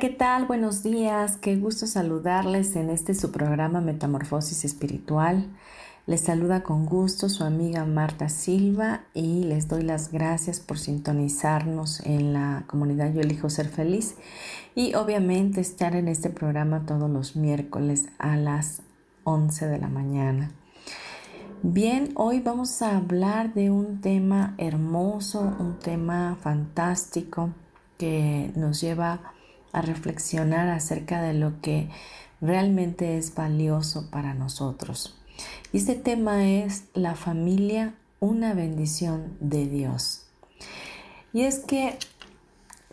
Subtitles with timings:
[0.00, 0.46] ¿Qué tal?
[0.46, 1.36] Buenos días.
[1.36, 5.50] Qué gusto saludarles en este su programa Metamorfosis Espiritual.
[6.06, 12.00] Les saluda con gusto su amiga Marta Silva y les doy las gracias por sintonizarnos
[12.06, 14.14] en la comunidad Yo elijo ser feliz
[14.74, 18.80] y obviamente estar en este programa todos los miércoles a las
[19.24, 20.50] 11 de la mañana.
[21.62, 27.50] Bien, hoy vamos a hablar de un tema hermoso, un tema fantástico
[27.98, 29.34] que nos lleva
[29.72, 31.88] a reflexionar acerca de lo que
[32.40, 35.16] realmente es valioso para nosotros.
[35.72, 40.26] Y este tema es la familia, una bendición de Dios.
[41.32, 41.96] Y es que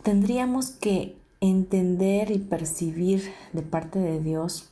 [0.02, 4.70] tendríamos que entender y percibir de parte de Dios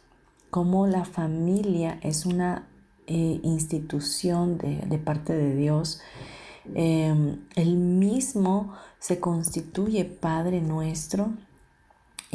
[0.51, 2.69] cómo la familia es una
[3.07, 6.01] eh, institución de, parte de Dios.
[6.75, 11.31] Eh, él mismo se constituye Padre nuestro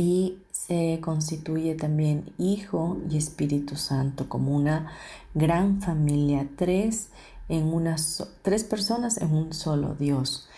[0.02, 4.92] y se constituye también Hijo y Espíritu Santo como una
[5.36, 7.10] gran familia, tres,
[7.50, 7.98] en una
[8.42, 10.50] tres personas en un solo Dios.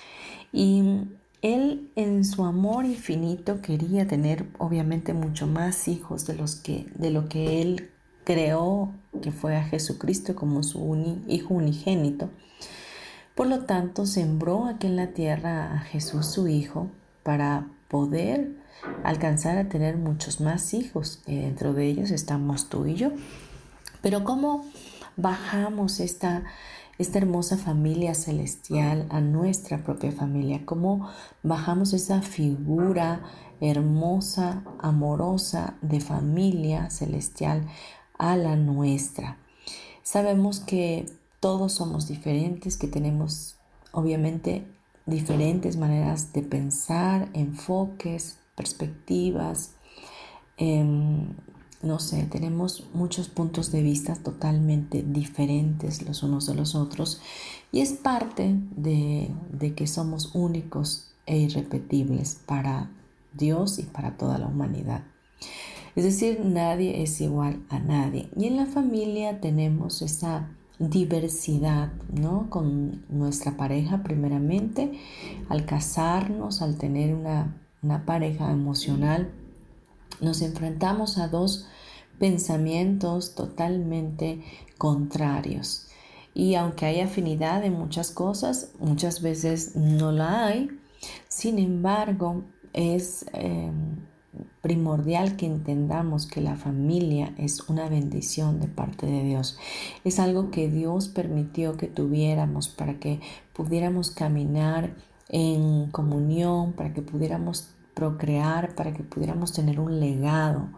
[0.54, 0.82] Y
[1.42, 7.12] él en su amor infinito quería tener obviamente mucho más hijos de, los que, de
[7.12, 7.90] lo que él
[8.24, 12.30] creó, que fue a Jesucristo como su hijo unigénito.
[13.36, 16.88] Por lo tanto, sembró aquí en la tierra a Jesús su Hijo
[17.24, 18.63] para poder
[19.04, 21.22] alcanzar a tener muchos más hijos.
[21.26, 23.12] y dentro de ellos estamos tú y yo.
[24.02, 24.66] Pero ¿cómo
[25.16, 26.44] bajamos esta,
[26.98, 30.66] esta hermosa familia celestial a nuestra propia familia?
[30.66, 31.10] ¿Cómo
[31.42, 33.22] bajamos esa figura
[33.62, 37.66] hermosa, amorosa de familia celestial
[38.18, 39.38] a la nuestra?
[40.04, 41.06] Sabemos que
[41.40, 43.56] todos somos diferentes, que tenemos
[43.92, 44.66] obviamente
[45.06, 49.72] diferentes maneras de pensar, enfoques, perspectivas,
[50.58, 51.28] em,
[51.82, 57.22] no sé, tenemos muchos puntos de vista totalmente diferentes los unos de los otros
[57.72, 62.90] y es parte de, de que somos únicos e irrepetibles para
[63.34, 65.04] Dios y para toda la humanidad.
[65.96, 68.30] Es decir, nadie es igual a nadie.
[68.36, 70.50] Y en la familia tenemos esa
[70.80, 72.50] diversidad, ¿no?
[72.50, 75.00] Con nuestra pareja primeramente,
[75.50, 79.32] al casarnos, al tener una una pareja emocional,
[80.22, 81.68] nos enfrentamos a dos
[82.18, 84.44] pensamientos totalmente
[84.78, 85.88] contrarios.
[86.34, 90.70] Y aunque hay afinidad en muchas cosas, muchas veces no la hay.
[91.28, 92.44] Sin embargo,
[92.74, 93.98] es em,
[94.62, 99.58] primordial que entendamos que la familia es una bendición de parte de Dios.
[100.04, 103.20] Es algo que Dios permitió que tuviéramos para que
[103.54, 104.96] pudiéramos caminar
[105.34, 110.70] en comunión, para que pudiéramos procrear, para que pudiéramos tener un legado.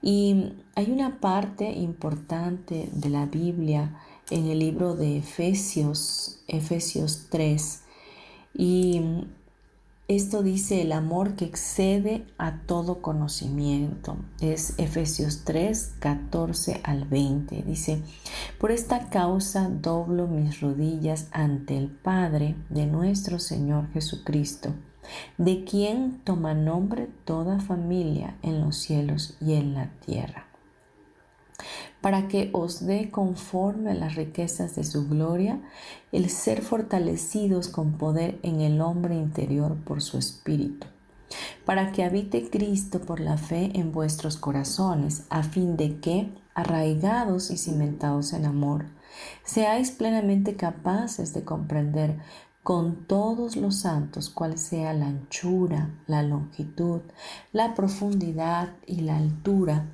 [0.00, 4.00] Y hay una parte importante de la Biblia
[4.30, 7.82] en el libro de Efesios, Efesios 3,
[8.54, 9.00] y
[10.16, 14.16] esto dice el amor que excede a todo conocimiento.
[14.40, 17.62] Es Efesios 3, 14 al 20.
[17.62, 18.02] Dice,
[18.58, 24.74] por esta causa doblo mis rodillas ante el Padre de nuestro Señor Jesucristo
[25.38, 30.46] de quien toma nombre toda familia en los cielos y en la tierra,
[32.02, 35.60] para que os dé conforme a las riquezas de su gloria
[36.10, 40.86] el ser fortalecidos con poder en el hombre interior por su espíritu,
[41.64, 47.50] para que habite Cristo por la fe en vuestros corazones, a fin de que, arraigados
[47.50, 48.86] y cimentados en amor,
[49.44, 52.18] seáis plenamente capaces de comprender
[52.64, 57.00] con todos los santos, cual sea la anchura, la longitud,
[57.52, 59.86] la profundidad y la altura,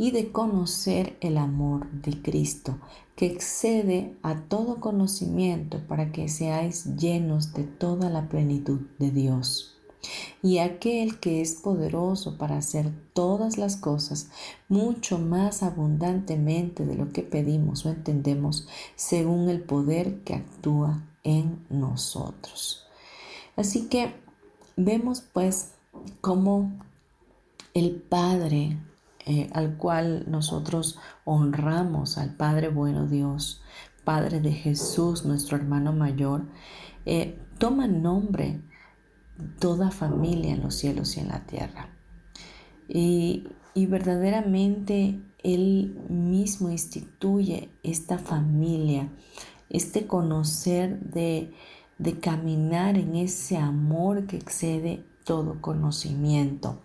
[0.00, 2.78] y de conocer el amor de Cristo,
[3.16, 9.76] que excede a todo conocimiento para que seáis llenos de toda la plenitud de Dios.
[10.42, 14.30] Y aquel que es poderoso para hacer todas las cosas
[14.70, 18.66] mucho más abundantemente de lo que pedimos o entendemos,
[18.96, 22.86] según el poder que actúa en nosotros.
[23.54, 24.14] Así que
[24.78, 25.72] vemos pues
[26.22, 26.72] cómo
[27.74, 28.78] el Padre
[29.30, 33.62] eh, al cual nosotros honramos, al Padre bueno Dios,
[34.02, 36.48] Padre de Jesús, nuestro hermano mayor,
[37.06, 38.60] eh, toma nombre
[39.60, 41.90] toda familia en los cielos y en la tierra.
[42.88, 49.08] Y, y verdaderamente Él mismo instituye esta familia
[49.68, 51.54] este conocer de,
[51.98, 56.80] de caminar en ese amor que excede todo conocimiento.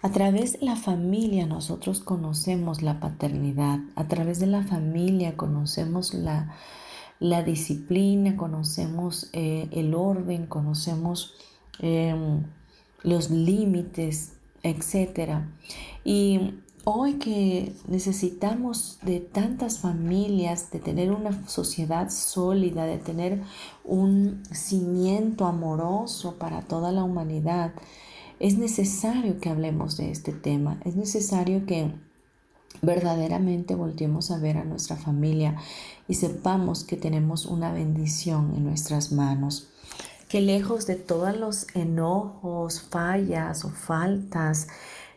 [0.00, 6.14] A través de la familia nosotros conocemos la paternidad, a través de la familia conocemos
[6.14, 6.54] la,
[7.42, 11.34] disciplina, conocemos eh, el orden, conocemos
[11.80, 12.44] em,
[13.02, 15.40] los límites, etc.
[16.04, 16.54] Y
[16.90, 23.42] Hoy que necesitamos de tantas familias, de tener una sociedad sólida, de tener
[23.84, 27.72] un cimiento amoroso para toda la humanidad,
[28.40, 31.92] es necesario que hablemos de este tema, es necesario que
[32.82, 35.56] verdaderamente volteemos a ver a nuestra familia
[36.06, 39.68] y sepamos que tenemos una bendición en nuestras manos,
[40.28, 44.68] que lejos de todos los enojos, fallas o faltas,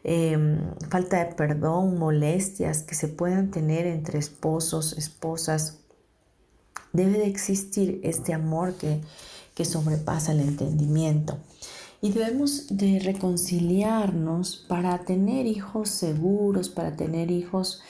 [0.04, 0.58] Em,
[0.90, 5.78] falta de perdón, molestias que se puedan tener entre esposos, esposas.
[6.92, 9.02] Debe de existir este amor que,
[9.54, 11.38] que sobrepasa el entendimiento.
[12.04, 17.82] Y debemos de reconciliarnos para tener hijos seguros, para tener hijos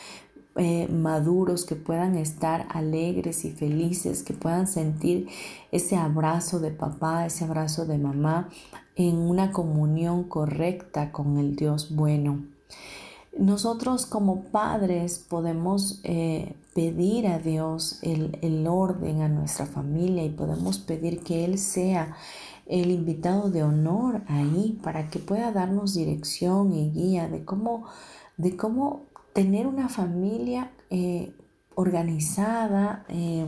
[0.57, 5.29] eh, maduros que puedan estar alegres y felices, que puedan sentir
[5.71, 8.49] ese abrazo de papá, ese abrazo de mamá
[8.97, 12.43] en una comunión correcta con el Dios bueno.
[13.37, 20.29] Nosotros como padres podemos eh, pedir a Dios el, el orden a nuestra familia y
[20.31, 22.17] podemos pedir que Él sea
[22.65, 27.85] el invitado de honor ahí para que pueda darnos dirección y guía de cómo,
[28.37, 31.33] de cómo tener una familia eh,
[31.75, 33.45] organizada, eh,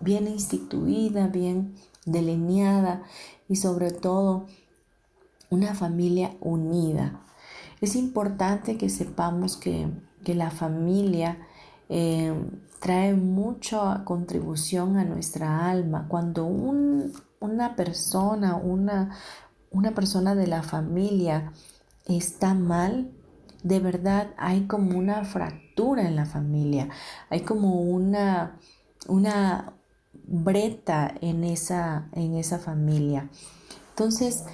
[0.00, 3.02] bien instituida, bien delineada
[3.48, 4.46] y sobre todo
[5.50, 7.20] una familia unida.
[7.80, 9.88] Es importante que sepamos que,
[10.24, 11.38] la familia
[11.88, 12.34] eh,
[12.80, 16.04] trae mucha contribución a nuestra alma.
[16.06, 16.44] Cuando
[17.40, 19.16] una persona, una,
[19.70, 21.52] una persona de la familia
[22.06, 23.10] está mal,
[23.62, 26.88] de verdad hay como una fractura en la familia,
[27.30, 28.58] hay como una,
[29.08, 29.72] una
[30.26, 33.28] breta en esa, en esa familia.
[33.90, 34.44] Entonces,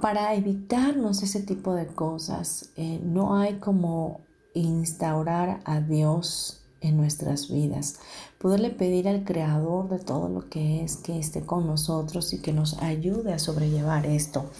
[0.00, 4.20] para evitarnos ese tipo de cosas, eh, no hay como
[4.54, 7.98] instaurar a Dios en nuestras vidas.
[8.38, 12.52] Poderle pedir al Creador de todo lo que es que esté con nosotros y que
[12.52, 14.50] nos ayude a sobrellevar esto.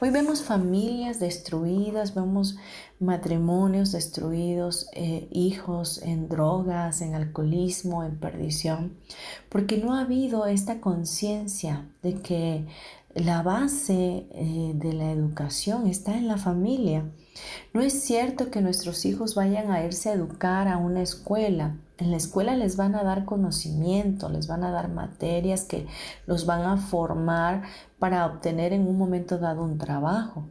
[0.00, 2.56] Hoy vemos familias destruidas, vemos
[3.00, 8.96] matrimonios destruidos, eh, hijos en drogas, en alcoholismo, en perdición,
[9.50, 12.66] porque no ha habido esta conciencia de que
[13.14, 17.04] la base eh, de la educación está en la familia.
[17.72, 21.76] No es cierto que nuestros hijos vayan a irse a educar a una escuela.
[21.98, 25.86] En la escuela les van a dar conocimiento, les van a dar materias que
[26.26, 27.62] los van a formar
[27.98, 30.46] para obtener en un momento dado un trabajo.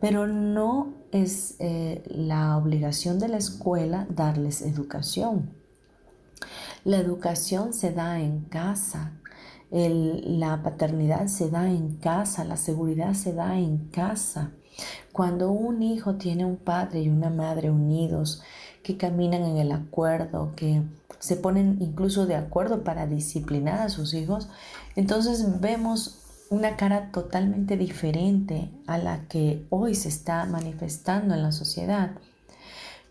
[0.00, 5.50] Pero no es eh, la obligación de la escuela darles educación.
[6.84, 9.12] La educación se da en casa,
[9.70, 14.50] la paternidad se da en casa, la seguridad se da en casa.
[15.12, 18.42] Cuando un hijo tiene un padre y una madre unidos,
[18.82, 20.82] que caminan en el acuerdo, que
[21.18, 24.48] se ponen incluso de acuerdo para disciplinar a sus hijos,
[24.96, 26.18] entonces vemos
[26.50, 32.10] una cara totalmente diferente a la que hoy se está manifestando en la sociedad.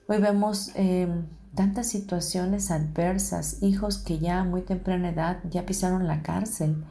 [0.08, 1.08] Hoy vemos eh,
[1.56, 6.84] tantas situaciones adversas, hijos que ya a muy temprana edad ya pisaron la cárcel,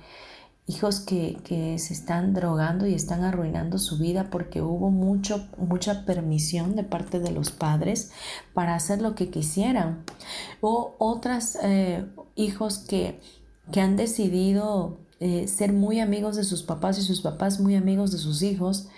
[0.70, 1.36] hijos que,
[1.78, 7.18] se están drogando y están arruinando su vida porque hubo mucho, mucha permisión de parte
[7.18, 8.12] de los padres
[8.54, 10.04] para hacer lo que quisieran.
[10.60, 13.20] O otros eh, hijos que,
[13.72, 18.12] que han decidido eh, ser muy amigos de sus papás y sus papás muy amigos
[18.12, 18.88] de sus hijos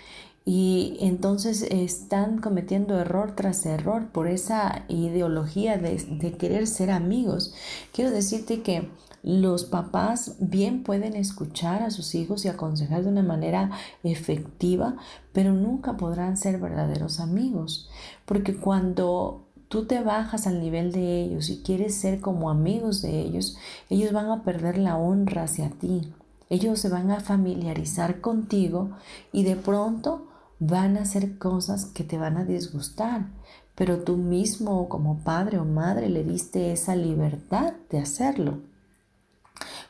[0.45, 7.53] y entonces están cometiendo error tras error por esa ideología de, de, querer ser amigos.
[7.93, 8.89] Quiero decirte que
[9.23, 13.71] los papás bien pueden escuchar a sus hijos y aconsejar de una manera
[14.03, 14.97] efectiva,
[15.31, 17.89] pero nunca podrán ser verdaderos amigos,
[18.25, 23.21] porque cuando tú te bajas al nivel de ellos y quieres ser como amigos de
[23.21, 23.57] ellos,
[23.89, 26.13] ellos van a perder la honra hacia ti.
[26.49, 28.91] Ellos se van a familiarizar contigo
[29.31, 30.27] y de pronto
[30.59, 33.27] van a hacer cosas que te van a disgustar,
[33.73, 38.72] pero tú mismo como padre o madre le diste esa libertad de hacerlo.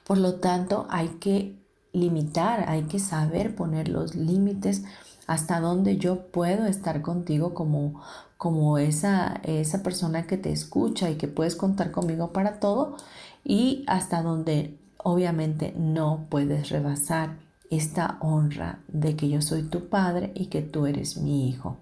[0.06, 1.56] Por lo tanto, hay que
[1.94, 4.84] limitar, hay que saber poner los límites
[5.28, 8.02] hasta donde yo puedo estar contigo como,
[8.38, 12.98] como esa, esa persona que te escucha y que puedes contar conmigo para todo
[13.44, 17.38] y hasta donde obviamente no puedes rebasar
[17.70, 21.78] esta honra de que yo soy tu padre y que tú eres mi hijo.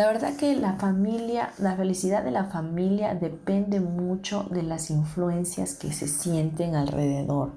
[0.00, 5.74] La verdad que la familia, la felicidad de la familia depende mucho de las influencias
[5.74, 7.52] que se sienten alrededor.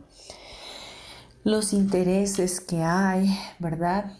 [1.45, 4.17] Los intereses que hay, ¿verdad?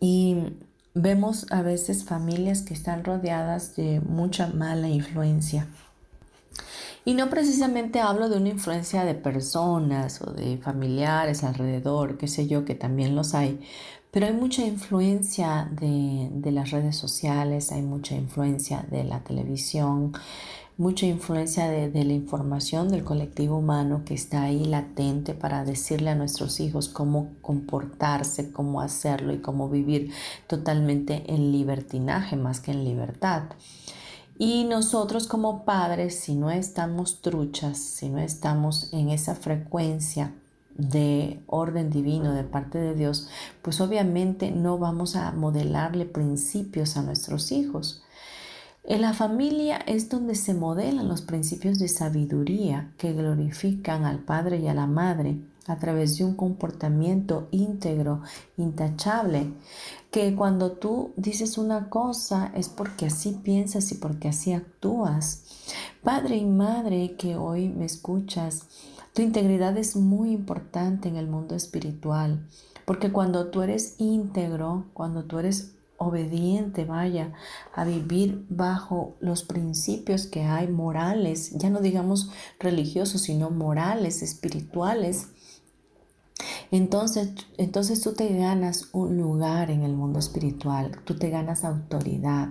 [0.00, 0.56] Y
[0.94, 5.68] vemos a veces familias que están rodeadas de mucha mala influencia.
[7.04, 12.48] Y no precisamente hablo de una influencia de personas o de familiares alrededor, qué sé
[12.48, 13.60] yo, que también los hay,
[14.12, 20.12] pero hay mucha influencia de, las redes sociales, hay mucha influencia de la televisión,
[20.76, 26.10] mucha influencia de, de, la información del colectivo humano que está ahí latente para decirle
[26.10, 30.12] a nuestros hijos cómo comportarse, cómo hacerlo y cómo vivir
[30.46, 33.44] totalmente en libertinaje más que en libertad.
[34.38, 40.34] Y nosotros como padres, si no estamos truchas, si no estamos en esa frecuencia
[40.76, 43.28] de orden divino de parte de Dios,
[43.62, 48.02] pues obviamente no vamos a modelarle principios a nuestros hijos.
[48.84, 54.58] En la familia es donde se modelan los principios de sabiduría que glorifican al padre
[54.58, 58.22] y a la madre a través de un comportamiento íntegro,
[58.56, 59.52] intachable,
[60.10, 65.44] que cuando tú dices una cosa es porque así piensas y porque así actúas.
[66.02, 68.66] Padre y madre que hoy me escuchas,
[69.12, 72.46] tu integridad es muy importante en el mundo espiritual,
[72.84, 77.32] porque cuando tú eres íntegro, cuando tú eres obediente, vaya,
[77.74, 85.28] a vivir bajo los principios que hay morales, ya no digamos religiosos, sino morales, espirituales,
[86.70, 92.48] entonces, entonces tú te ganas un lugar en el mundo espiritual, tú te ganas autoridad.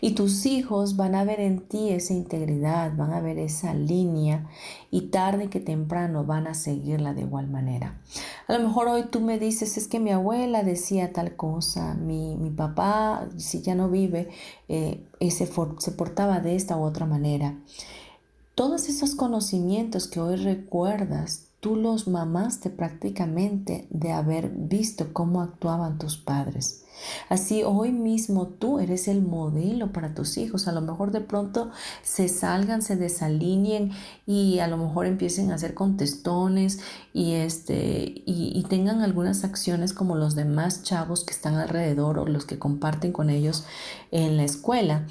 [0.00, 4.48] Y tus hijos van a ver en ti esa integridad, van a ver esa línea
[4.90, 8.00] y tarde que temprano van a seguirla de igual manera.
[8.48, 12.36] A lo mejor hoy tú me dices, es que mi abuela decía tal cosa, mi,
[12.56, 14.28] papá, si ya no vive,
[14.68, 17.56] eh, se portaba de esta u otra manera.
[18.54, 25.96] Todos esos conocimientos que hoy recuerdas, tú los mamaste prácticamente de haber visto cómo actuaban
[25.96, 26.82] tus padres.
[27.28, 30.66] Así hoy mismo tú eres el modelo para tus hijos.
[30.66, 31.70] A lo mejor de pronto
[32.02, 33.92] se salgan, se desalineen
[34.26, 36.80] y a lo mejor empiecen a hacer contestones
[37.12, 42.26] y, este, y, y tengan algunas acciones como los demás chavos que están alrededor o
[42.26, 43.64] los que comparten con ellos
[44.10, 45.06] en la escuela.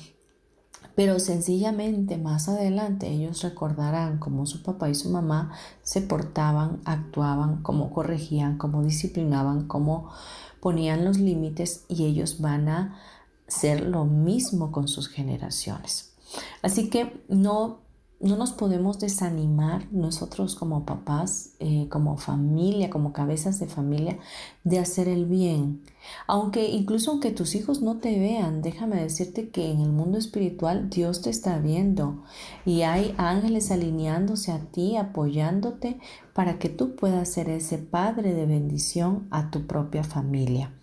[1.01, 7.63] Pero sencillamente más adelante ellos recordarán cómo su papá y su mamá se portaban, actuaban,
[7.63, 10.11] cómo corregían, cómo disciplinaban, cómo
[10.59, 12.99] ponían los límites y ellos van a
[13.47, 16.13] ser lo mismo con sus generaciones.
[16.61, 17.79] Así que no
[18.21, 24.19] no nos podemos desanimar nosotros como papás, eh, como familia, como cabezas de familia,
[24.63, 25.81] de hacer el bien.
[26.27, 30.89] Aunque incluso aunque tus hijos no te vean, déjame decirte que en el mundo espiritual
[30.89, 32.23] Dios te está viendo
[32.65, 35.99] y hay ángeles alineándose a ti, apoyándote
[36.33, 40.73] para que tú puedas ser ese padre de bendición a tu propia familia.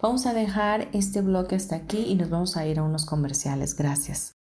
[0.00, 3.76] Vamos a dejar este bloque hasta aquí y nos vamos a ir a unos comerciales.
[3.76, 4.39] Gracias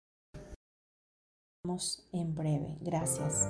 [2.13, 2.79] en breve.
[2.81, 3.49] Gracias.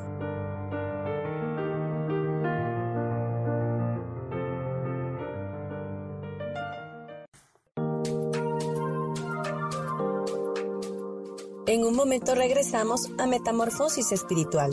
[11.66, 14.72] En un momento regresamos a Metamorfosis Espiritual.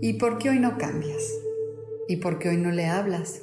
[0.00, 1.22] ¿Y por qué hoy no cambias?
[2.08, 3.42] ¿Y por qué hoy no le hablas?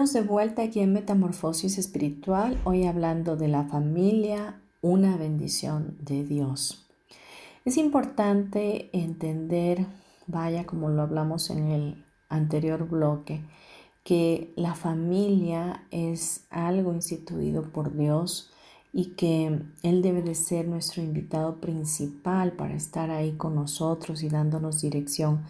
[0.00, 6.88] De vuelta aquí en Metamorfosis Espiritual, hoy hablando de la familia, una bendición de Dios.
[7.66, 9.86] Es importante entender,
[10.26, 13.44] vaya como lo hablamos en el anterior bloque,
[14.02, 18.50] que la familia es algo instituido por Dios
[18.94, 24.30] y que Él debe de ser nuestro invitado principal para estar ahí con nosotros y
[24.30, 25.44] dándonos dirección.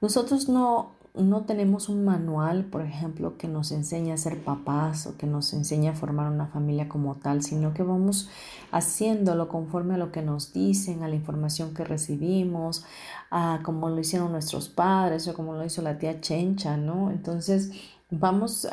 [0.00, 5.16] Nosotros no no tenemos un manual, por ejemplo, que nos enseñe a ser papás o
[5.16, 8.28] que nos enseñe a formar una familia como tal, sino que vamos
[8.70, 12.84] haciéndolo conforme a lo que nos dicen, a la información que recibimos,
[13.30, 17.10] a como lo hicieron nuestros padres o como lo hizo la tía Chencha, ¿no?
[17.10, 17.72] Entonces
[18.10, 18.68] vamos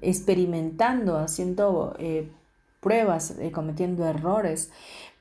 [0.00, 2.30] experimentando, haciendo eh,
[2.84, 4.70] pruebas, eh, cometiendo errores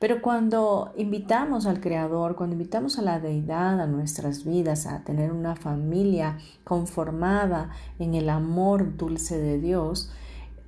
[0.04, 5.32] pero cuando invitamos al Creador, cuando invitamos a la deidad a nuestras vidas, a tener
[5.32, 10.12] una familia conformada en el amor dulce de Dios,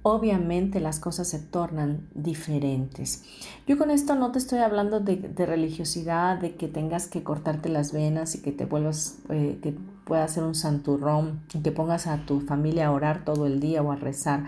[0.03, 3.25] obviamente las cosas se tornan diferentes.
[3.67, 7.91] Yo con esto no te estoy hablando de, religiosidad, de que tengas que cortarte las
[7.91, 12.25] venas y que te vuelvas, eh, que puedas hacer un santurrón, y que pongas a
[12.25, 14.45] tu familia a orar todo el día o a rezar.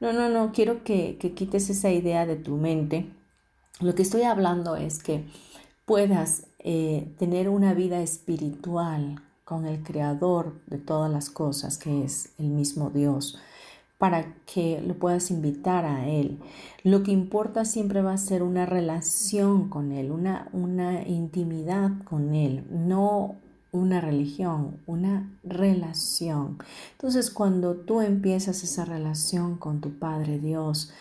[0.00, 3.10] No, no, no, quiero que, que quites esa idea de tu mente
[3.80, 5.24] lo que estoy hablando es que
[5.84, 12.30] puedas eh, tener una vida espiritual con el creador de todas las cosas, que es
[12.38, 13.36] el mismo Dios,
[13.98, 16.38] para que lo puedas invitar a Él.
[16.84, 22.34] Lo que importa siempre va a ser una relación con Él, una, una intimidad con
[22.34, 23.34] Él, no
[23.74, 26.58] una religión, una relación.
[26.92, 30.92] Entonces, cuando tú empiezas esa relación con tu Padre Dios,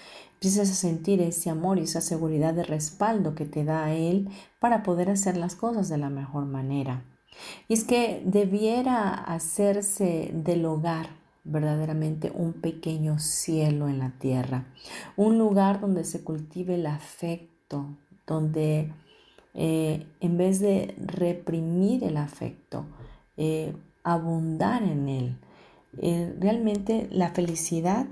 [0.43, 4.27] Empiezas a sentir ese amor y esa seguridad de respaldo que te da Él
[4.59, 7.05] para poder hacer las cosas de la mejor manera.
[7.69, 11.07] Y es que debiera hacerse del hogar
[11.45, 14.65] verdaderamente un pequeño cielo en la tierra,
[15.15, 17.95] un lugar donde se cultive el afecto,
[18.27, 18.91] donde
[19.53, 22.85] eh, en vez de reprimir el afecto,
[23.37, 25.37] eh, abundar en él.
[25.99, 28.07] Eh, realmente la felicidad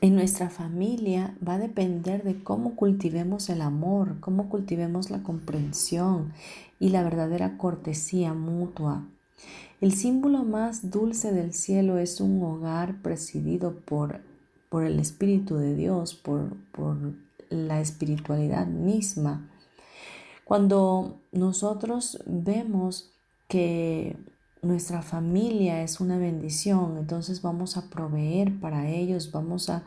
[0.00, 6.32] en nuestra familia va a depender de cómo cultivemos el amor, cómo cultivemos la comprensión
[6.78, 9.06] y la verdadera cortesía mutua.
[9.80, 14.20] El símbolo más dulce del cielo es un hogar presidido por,
[14.68, 16.96] por el Espíritu de Dios, por, por
[17.48, 19.49] la espiritualidad misma.
[20.50, 23.12] Cuando nosotros vemos
[23.46, 24.16] que
[24.62, 29.84] nuestra familia es una bendición, entonces vamos a proveer para ellos, vamos a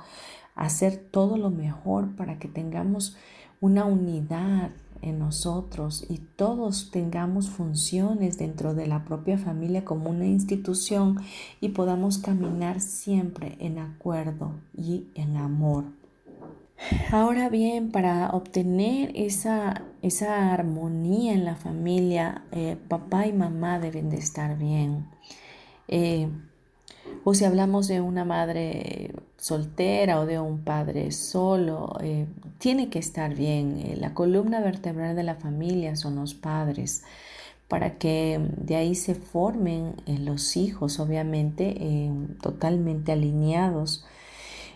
[0.56, 3.18] hacer todo lo mejor para que tengamos
[3.60, 4.72] una unidad
[5.02, 11.20] en nosotros y todos tengamos funciones dentro de la propia familia como una institución
[11.60, 15.84] y podamos caminar siempre en acuerdo y en amor.
[17.12, 24.10] Ahora bien, para obtener esa, esa armonía en la familia, eh, papá y mamá deben
[24.10, 25.08] de estar bien.
[25.88, 26.28] Eh,
[27.24, 32.26] o si hablamos de una madre soltera o de un padre solo, eh,
[32.58, 34.00] tiene que estar bien.
[34.00, 37.04] La columna vertebral de la familia son los padres
[37.68, 44.06] para que de ahí se formen los hijos, obviamente, totalmente alineados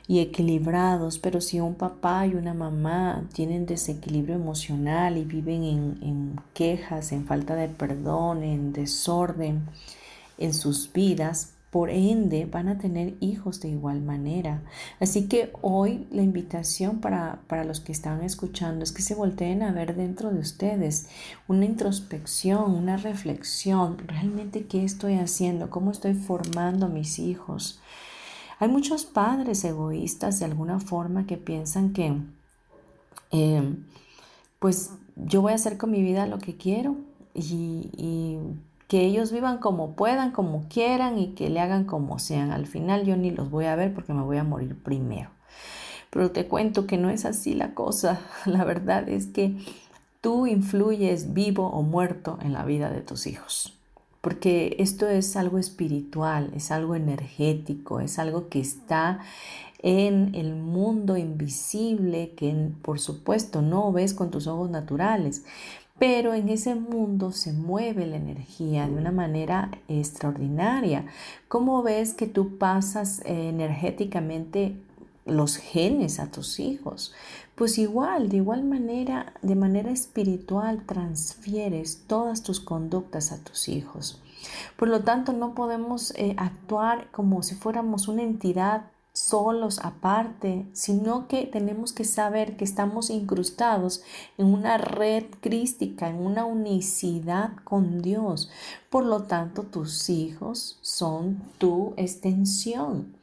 [0.07, 6.39] y equilibrados, pero si un papá y una mamá tienen desequilibrio emocional y viven en,
[6.53, 9.67] quejas, en falta de perdón, en desorden
[10.37, 14.61] en sus vidas, por ende van a tener hijos de igual manera.
[15.01, 19.61] Así que hoy la invitación para, para, los que están escuchando es que se volteen
[19.61, 21.07] a ver dentro de ustedes
[21.49, 27.81] una introspección, una reflexión, realmente qué estoy haciendo, cómo estoy formando a mis hijos.
[28.59, 32.13] Hay muchos padres egoístas de alguna forma que piensan que,
[33.31, 33.85] em,
[34.59, 36.95] pues yo voy a hacer con mi vida lo que quiero
[37.33, 38.39] y,
[38.87, 42.51] que ellos vivan como puedan, como quieran y que le hagan como sean.
[42.51, 45.29] Al final yo ni los voy a ver porque me voy a morir primero.
[46.09, 48.21] Pero te cuento que no es así la cosa.
[48.45, 49.57] La verdad es que
[50.21, 53.76] tú influyes vivo o muerto en la vida de tus hijos
[54.27, 59.21] porque esto es algo espiritual, es algo energético, es algo que está
[59.79, 65.45] en el mundo invisible que por supuesto no ves con tus ojos naturales,
[65.97, 71.05] pero en ese mundo se mueve la energía de una manera extraordinaria.
[71.47, 74.75] ¿Cómo ves que tú pasas eh, energéticamente
[75.27, 77.13] los genes a tus hijos?
[77.55, 84.21] Pues igual, de igual manera, de manera espiritual, transfieres todas tus conductas a tus hijos.
[84.77, 91.27] Por lo tanto, no podemos eh, actuar como si fuéramos una entidad solos aparte, sino
[91.27, 94.03] que tenemos que saber que estamos incrustados
[94.37, 98.51] en una red crística, en una unicidad con Dios.
[98.91, 103.16] Por lo tanto, tus hijos son tu extensión.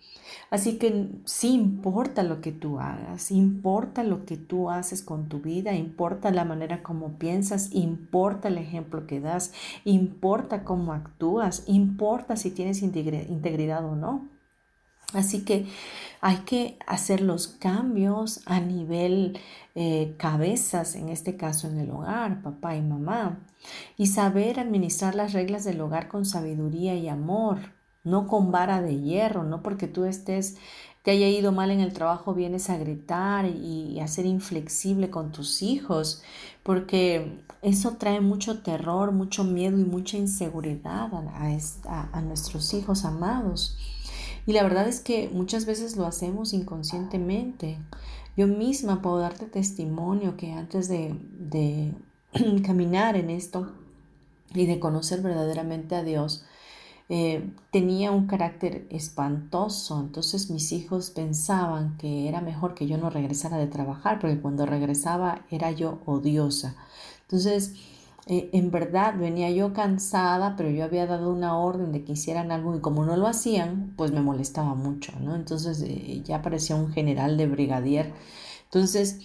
[0.50, 5.40] Así que sí importa lo que tú hagas, importa lo que tú haces con tu
[5.40, 9.52] vida, importa la manera como piensas, importa el ejemplo que das,
[9.84, 14.28] importa cómo actúas, importa si tienes integridad o no.
[15.12, 15.66] Así que
[16.20, 19.38] hay que hacer los cambios a nivel
[19.74, 23.38] eh, cabezas, en este caso en el hogar, papá y mamá,
[23.96, 27.58] y saber administrar las reglas del hogar con sabiduría y amor
[28.04, 30.56] no con vara de hierro, no porque tú estés,
[31.02, 35.32] te haya ido mal en el trabajo, vienes a gritar y, a ser inflexible con
[35.32, 36.22] tus hijos,
[36.62, 43.76] porque eso trae mucho terror, mucho miedo y mucha inseguridad a, nuestros hijos amados.
[44.46, 47.78] Y la verdad es que muchas veces lo hacemos inconscientemente.
[48.36, 51.94] Yo misma puedo darte testimonio que antes de, de
[52.64, 53.72] caminar en esto
[54.54, 56.44] y de conocer verdaderamente a Dios,
[57.08, 63.10] eh, tenía un carácter espantoso, entonces mis hijos pensaban que era mejor que yo no
[63.10, 66.76] regresara de trabajar, porque cuando regresaba era yo odiosa.
[67.22, 67.74] Entonces,
[68.26, 72.50] eh, en verdad venía yo cansada, pero yo había dado una orden de que hicieran
[72.52, 75.34] algo y como no lo hacían, pues me molestaba mucho, ¿no?
[75.36, 78.12] Entonces eh, ya parecía un general de brigadier.
[78.64, 79.20] Entonces,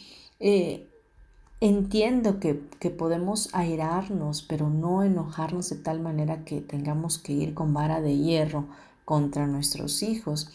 [1.61, 2.53] Entiendo que,
[2.89, 8.17] podemos airarnos, pero no enojarnos de tal manera que tengamos que ir con vara de
[8.17, 8.65] hierro
[9.03, 10.49] contra nuestros hijos.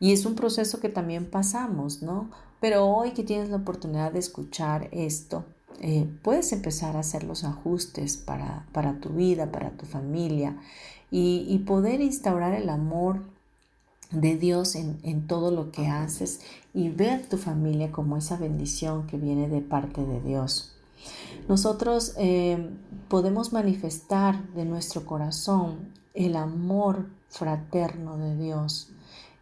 [0.00, 2.30] Y es un proceso que también pasamos, ¿no?
[2.60, 5.44] Pero hoy que tienes la oportunidad de escuchar esto,
[5.80, 8.66] eh, puedes empezar a hacer los ajustes para,
[9.00, 10.56] tu vida, para tu familia
[11.12, 13.22] y, y poder instaurar el amor
[14.10, 16.40] de Dios en, todo lo que haces
[16.74, 20.72] y ver tu familia como esa bendición que viene de parte de Dios.
[21.48, 22.70] Nosotros eh,
[23.08, 28.90] podemos manifestar de nuestro corazón el amor fraterno de Dios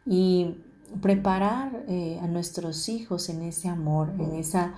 [0.06, 0.56] y
[1.00, 4.74] preparar eh, a nuestros hijos en ese amor, en esa,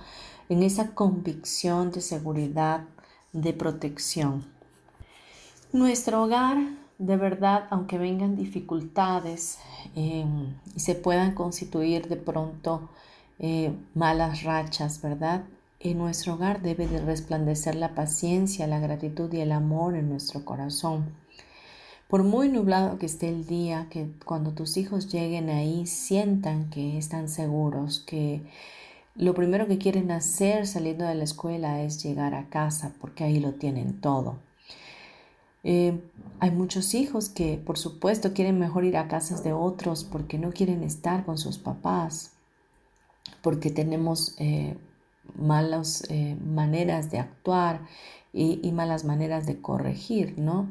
[0.49, 2.85] en esa convicción de seguridad,
[3.33, 4.45] de protección.
[5.73, 6.57] Nuestro hogar
[7.01, 9.57] de verdad, aunque vengan dificultades
[9.95, 12.89] em, y se puedan constituir de pronto
[13.39, 15.43] eh, malas rachas, ¿verdad?
[15.79, 20.45] En nuestro hogar debe de resplandecer la paciencia, la gratitud y el amor en nuestro
[20.45, 21.05] corazón.
[22.07, 26.99] Por muy nublado que esté el día, que cuando tus hijos lleguen ahí sientan que
[26.99, 28.43] están seguros, que
[29.15, 33.39] lo primero que quieren hacer saliendo de la escuela es llegar a casa, porque ahí
[33.39, 34.50] lo tienen todo
[35.63, 35.99] eh,
[36.39, 40.51] hay muchos hijos que, por supuesto, quieren mejor ir a casas de otros porque no
[40.51, 42.31] quieren estar con sus papás,
[43.41, 44.75] porque tenemos eh,
[45.35, 47.81] malas eh, maneras de actuar
[48.33, 50.69] y, malas maneras de corregir, ¿no?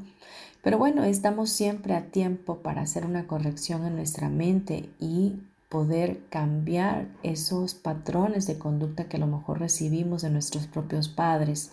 [0.62, 6.20] Pero bueno, estamos siempre a tiempo para hacer una corrección en nuestra mente y poder
[6.30, 11.70] cambiar esos patrones de conducta que a lo mejor recibimos de nuestros propios padres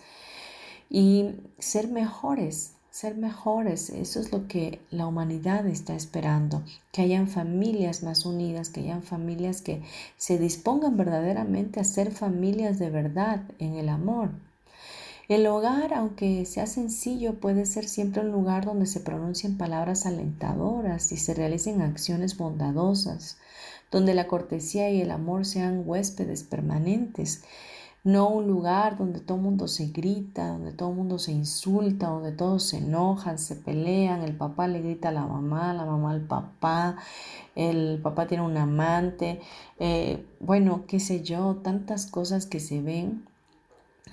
[0.90, 3.92] y ser mejores, ser mejores.
[3.92, 9.04] Eso es lo que la humanidad está esperando, que hayan familias más unidas, que hayan
[9.04, 9.84] familias que
[10.18, 14.32] se dispongan verdaderamente a ser familias de verdad en el amor.
[15.28, 21.12] El hogar, aunque sea sencillo, puede ser siempre un lugar donde se pronuncien palabras alentadoras
[21.12, 23.38] y se realicen acciones bondadosas,
[23.92, 27.44] donde la cortesía y el amor sean huéspedes permanentes,
[28.08, 32.08] no un lugar donde todo el mundo se grita, donde todo el mundo se insulta,
[32.08, 36.12] donde todos se enojan, se pelean, el papá le grita a la mamá, la mamá
[36.12, 36.96] al papá,
[37.54, 39.41] el papá tiene un amante,
[39.80, 43.26] eh, bueno, qué sé yo, tantas cosas que se ven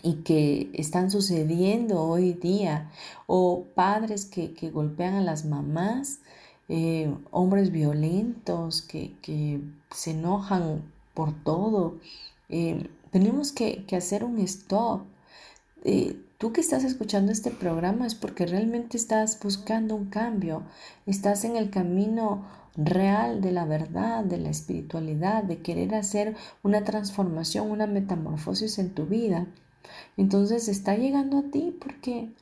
[0.03, 2.91] y que están sucediendo hoy día,
[3.29, 6.19] o padres que, golpean a las mamás,
[6.69, 9.61] eh, hombres violentos que,
[9.93, 10.83] se enojan
[11.15, 12.01] por todo.
[12.49, 15.03] Eh, tenemos que, hacer un stop.
[15.85, 20.65] Eh, tú que estás escuchando este programa es porque realmente estás buscando un cambio,
[21.07, 22.45] estás en el camino
[22.77, 28.93] real de la verdad, de la espiritualidad, de querer hacer una transformación, una metamorfosis en
[28.97, 29.47] tu vida.
[30.17, 32.33] Entonces está llegando a ti porque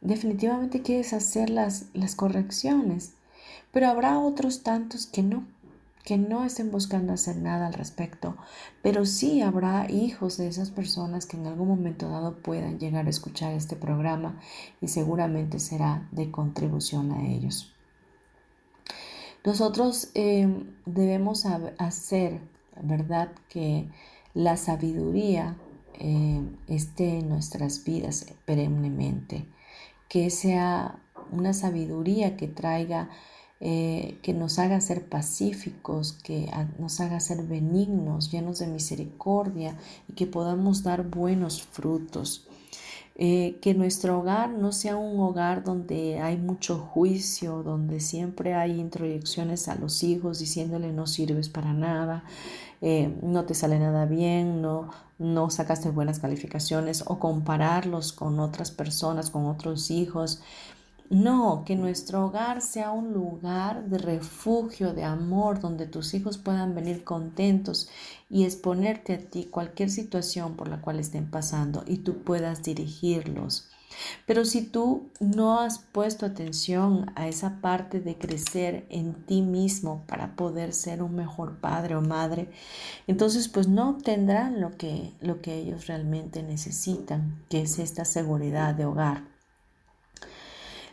[0.00, 3.12] definitivamente quieres hacer las, las correcciones,
[3.70, 5.46] pero habrá otros tantos que no,
[6.06, 8.36] que no estén buscando hacer nada al respecto,
[8.80, 13.10] pero sí habrá hijos de esas personas que en algún momento dado puedan llegar a
[13.10, 14.38] escuchar este programa
[14.80, 17.74] y seguramente será de contribución a ellos.
[19.44, 22.40] Nosotros em, debemos hacer,
[22.80, 23.88] ¿verdad?, que
[24.32, 25.56] la sabiduría
[25.94, 29.44] eh, esté en nuestras vidas perennemente,
[30.08, 31.00] que sea
[31.32, 33.10] una sabiduría que traiga,
[33.60, 40.12] eh, que nos haga ser pacíficos, que nos haga ser benignos, llenos de misericordia y
[40.12, 42.46] que podamos dar buenos frutos.
[43.18, 48.78] Eh, que nuestro hogar no sea un hogar donde hay mucho juicio, donde siempre hay
[48.78, 52.24] introyecciones a los hijos diciéndole no sirves para nada,
[52.82, 58.70] eh, no te sale nada bien, no, no sacaste buenas calificaciones o compararlos con otras
[58.70, 60.42] personas, con otros hijos.
[61.08, 66.74] No, que nuestro hogar sea un lugar de refugio, de amor, donde tus hijos puedan
[66.74, 67.88] venir contentos
[68.28, 73.68] y exponerte a ti cualquier situación por la cual estén pasando y tú puedas dirigirlos.
[74.26, 80.02] Pero si tú no has puesto atención a esa parte de crecer en ti mismo
[80.08, 82.50] para poder ser un mejor padre o madre,
[83.06, 88.74] entonces pues no obtendrán lo que, lo que ellos realmente necesitan, que es esta seguridad
[88.74, 89.35] de hogar.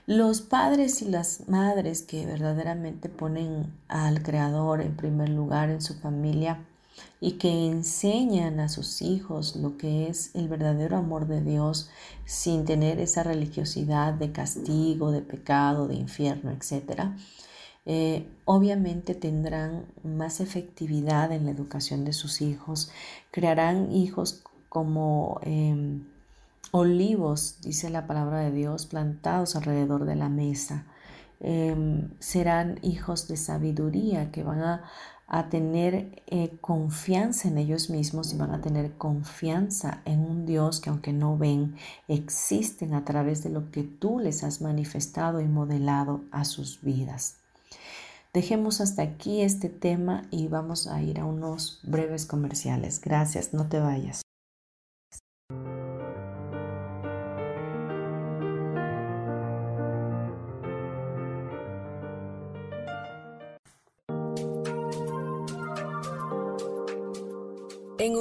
[0.06, 5.94] Los padres y las madres que verdaderamente ponen al Creador en primer lugar en su
[5.94, 6.66] familia,
[7.20, 11.90] y que enseñan a sus hijos lo que es el verdadero amor de Dios
[12.26, 17.12] sin tener esa religiosidad de castigo, de pecado, de infierno, etc.,
[17.86, 22.92] eh, obviamente tendrán más efectividad en la educación de sus hijos,
[23.30, 26.06] crearán hijos como em,
[26.74, 30.86] olivos, dice la palabra de Dios, plantados alrededor de la mesa.
[31.40, 34.82] Em, serán hijos de sabiduría que van
[35.28, 40.80] a tener eh, confianza en ellos mismos y van a tener confianza en un Dios
[40.80, 41.76] que aunque no ven,
[42.08, 47.36] existen a través de lo que tú les has manifestado y modelado a sus vidas.
[48.34, 53.00] Dejemos hasta aquí este tema y vamos a ir a unos breves comerciales.
[53.00, 54.23] Gracias, no te vayas.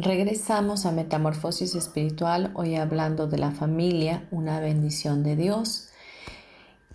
[0.00, 5.88] Regresamos a Metamorfosis Espiritual, hoy hablando de la familia, una bendición de Dios.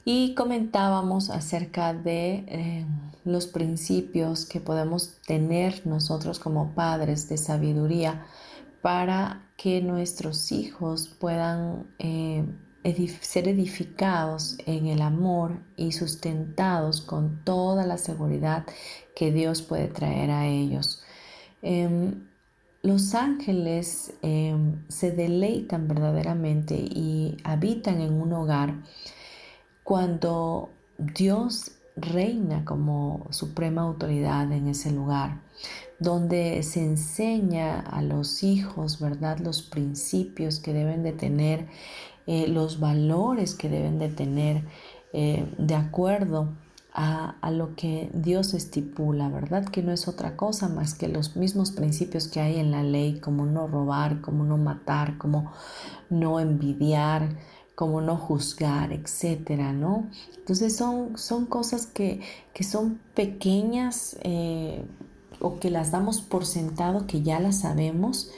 [0.05, 2.85] Y comentábamos acerca de eh,
[3.25, 8.25] los principios que podemos tener nosotros como padres de sabiduría
[8.81, 12.45] para que nuestros hijos puedan eh,
[13.19, 18.65] ser edificados en el amor y sustentados con toda la seguridad
[19.13, 21.03] que Dios puede traer a ellos.
[21.61, 22.31] Em,
[22.83, 28.75] los ángeles em, se deleitan verdaderamente y habitan en un hogar
[29.83, 35.41] cuando Dios reina como suprema autoridad en ese lugar,
[35.99, 39.39] donde se enseña a los hijos, ¿verdad?
[39.39, 41.67] Los principios que deben de tener,
[42.27, 44.63] eh, los valores que deben de tener
[45.13, 46.49] eh, de acuerdo
[46.95, 49.65] a, lo que Dios estipula, ¿verdad?
[49.65, 53.19] Que no es otra cosa más que los mismos principios que hay en la ley,
[53.19, 55.51] como no robar, como no matar, como
[56.11, 57.35] no envidiar,
[57.73, 60.07] como no juzgar, etcétera, ¿no?
[60.37, 62.21] Entonces son, son cosas que,
[62.61, 64.85] son pequeñas eh,
[65.39, 68.29] o que las damos por sentado, que ya las sabemos,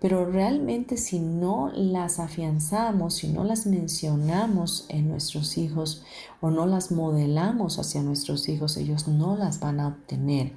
[0.00, 6.02] pero realmente si no las afianzamos, si no las mencionamos en nuestros hijos
[6.40, 10.52] o no las modelamos hacia nuestros hijos, ellos no las van a obtener.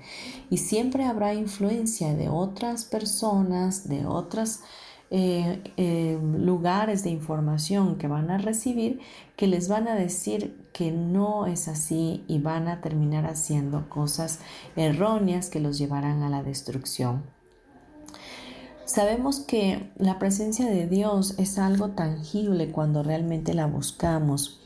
[0.49, 4.59] Y siempre habrá influencia de otras personas, de otros
[5.09, 8.99] eh, eh, lugares de información que van a recibir
[9.37, 14.39] que les van a decir que no es así y van a terminar haciendo cosas
[14.75, 17.36] erróneas que los llevarán a la destrucción.
[18.87, 24.61] Sabemos que la presencia de Dios es algo tangible cuando realmente la buscamos.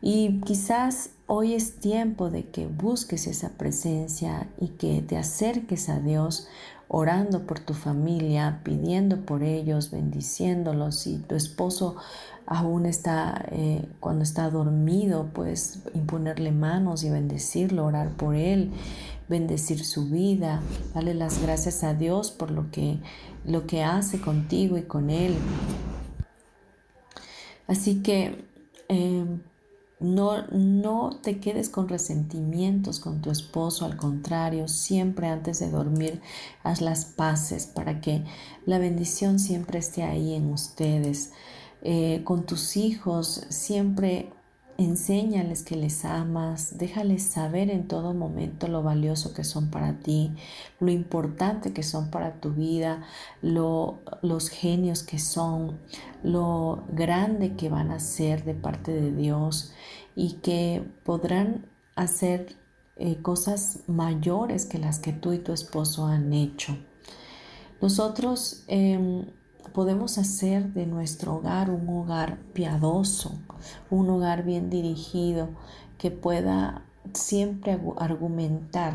[0.00, 6.00] Y quizás hoy es tiempo de que busques esa presencia y que te acerques a
[6.00, 6.48] Dios
[6.88, 10.96] orando por tu familia, pidiendo por ellos, bendiciéndolos.
[10.96, 11.94] Si tu esposo
[12.46, 18.72] aún está, eh, cuando está dormido, puedes imponerle manos y bendecirlo, orar por él,
[19.28, 20.60] bendecir su vida,
[20.94, 22.98] darle las gracias a Dios por lo que
[23.44, 25.34] lo que hace contigo y con Él.
[27.66, 28.44] Así que
[28.88, 29.40] em,
[30.00, 36.20] no, no te quedes con resentimientos con tu esposo, al contrario, siempre antes de dormir
[36.64, 38.24] haz las paces para que
[38.66, 41.32] la bendición siempre esté ahí en ustedes.
[41.82, 44.32] Eh, con tus hijos siempre
[44.82, 50.32] Enséñales que les amas, déjales saber en todo momento lo valioso que son para ti,
[50.80, 53.04] lo importante que son para tu vida,
[53.42, 55.78] lo, los genios que son,
[56.24, 59.72] lo grande que van a ser de parte de Dios
[60.16, 62.56] y que podrán hacer
[62.96, 66.76] eh, cosas mayores que las que tú y tu esposo han hecho.
[67.80, 69.26] Nosotros em,
[69.72, 73.32] podemos hacer de nuestro hogar un hogar piadoso,
[73.90, 75.48] un hogar bien dirigido,
[75.98, 78.94] que pueda siempre argumentar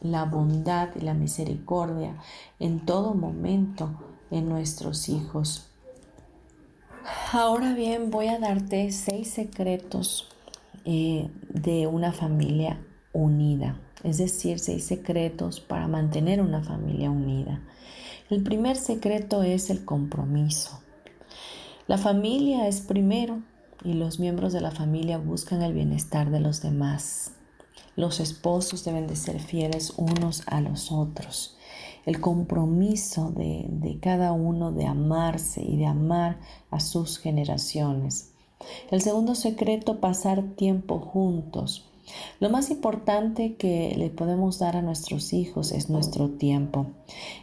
[0.00, 2.16] la bondad y la misericordia
[2.60, 3.90] en todo momento
[4.30, 5.70] en nuestros hijos.
[7.32, 10.28] Ahora bien, voy a darte seis secretos
[10.84, 12.78] eh, de una familia
[13.12, 17.60] unida, es decir, seis secretos para mantener una familia unida.
[18.30, 20.80] El primer secreto es el compromiso.
[21.86, 23.42] La familia es primero
[23.84, 27.32] y los miembros de la familia buscan el bienestar de los demás.
[27.96, 31.58] Los esposos deben de ser fieles unos a los otros.
[32.06, 36.38] El compromiso de, de cada uno de amarse y de amar
[36.70, 38.32] a sus generaciones.
[38.90, 41.90] El segundo secreto, pasar tiempo juntos.
[42.40, 46.86] Lo más importante que le podemos dar a nuestros hijos es nuestro tiempo.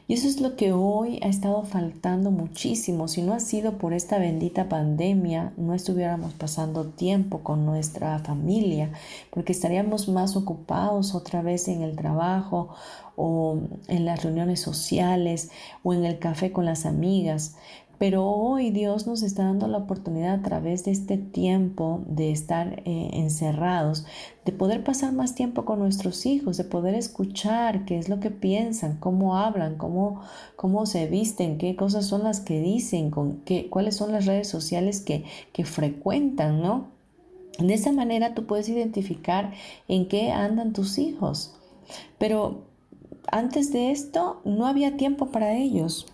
[0.08, 3.08] Y eso es lo que hoy ha estado faltando muchísimo.
[3.08, 8.92] Si no ha sido por esta bendita pandemia, no estuviéramos pasando tiempo con nuestra familia,
[9.32, 12.70] porque estaríamos más ocupados otra vez en el trabajo
[13.16, 13.58] o
[13.88, 15.50] en las reuniones sociales
[15.84, 17.56] o en el café con las amigas.
[18.02, 22.82] Pero hoy Dios nos está dando la oportunidad a través de este tiempo de estar
[22.84, 24.08] eh, encerrados,
[24.44, 28.32] de poder pasar más tiempo con nuestros hijos, de poder escuchar qué es lo que
[28.32, 30.24] piensan, cómo hablan, cómo,
[30.56, 34.48] cómo se visten, qué cosas son las que dicen, con qué, cuáles son las redes
[34.48, 36.88] sociales que, que frecuentan, ¿no?
[37.60, 39.54] De esa manera tú puedes identificar
[39.88, 41.54] en qué andan tus hijos.
[42.18, 42.64] Pero
[43.32, 46.08] antes de esto no había tiempo para ellos.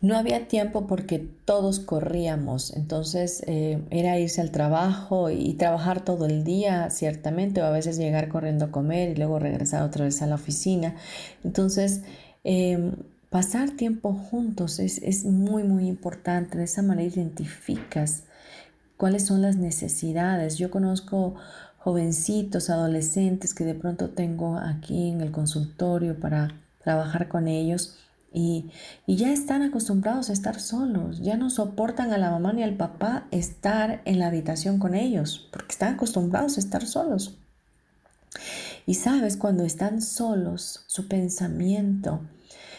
[0.00, 6.26] No había tiempo porque todos corríamos, entonces eh, era irse al trabajo y trabajar todo
[6.26, 10.22] el día, ciertamente, o a veces llegar corriendo a comer y luego regresar otra vez
[10.22, 10.94] a la oficina.
[11.42, 12.02] Entonces,
[12.44, 12.92] em,
[13.30, 16.58] pasar tiempo juntos es, es muy, muy importante.
[16.58, 18.22] De esa manera identificas
[18.96, 20.58] cuáles son las necesidades.
[20.58, 21.34] Yo conozco
[21.78, 27.96] jovencitos, adolescentes que de pronto tengo aquí en el consultorio para trabajar con ellos
[28.32, 28.70] y,
[29.06, 33.26] ya están acostumbrados a estar solos, ya no soportan a la mamá ni al papá
[33.30, 37.38] estar en la habitación con ellos, porque están acostumbrados a estar solos.
[38.86, 42.20] Y sabes, cuando están solos, su pensamiento,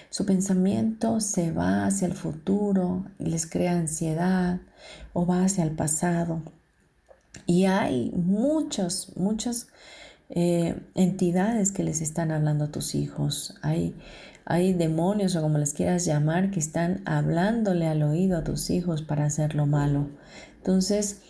[0.10, 4.60] su pensamiento se va hacia el futuro y les crea ansiedad
[5.14, 6.42] o va hacia el pasado.
[7.46, 9.68] Y hay muchas, muchas
[10.30, 13.56] eh, entidades que les están hablando a tus hijos.
[13.62, 13.96] Hay
[14.50, 19.04] hay demonios o como les quieras llamar que están hablándole al oído a tus hijos
[19.04, 20.08] para hacer lo malo.
[20.58, 21.22] Entonces,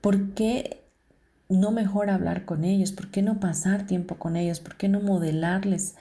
[0.00, 0.82] ¿por qué
[1.48, 2.90] no mejor hablar con ellos?
[2.90, 4.58] ¿Por qué no pasar tiempo con ellos?
[4.58, 5.94] ¿Por qué no modelarles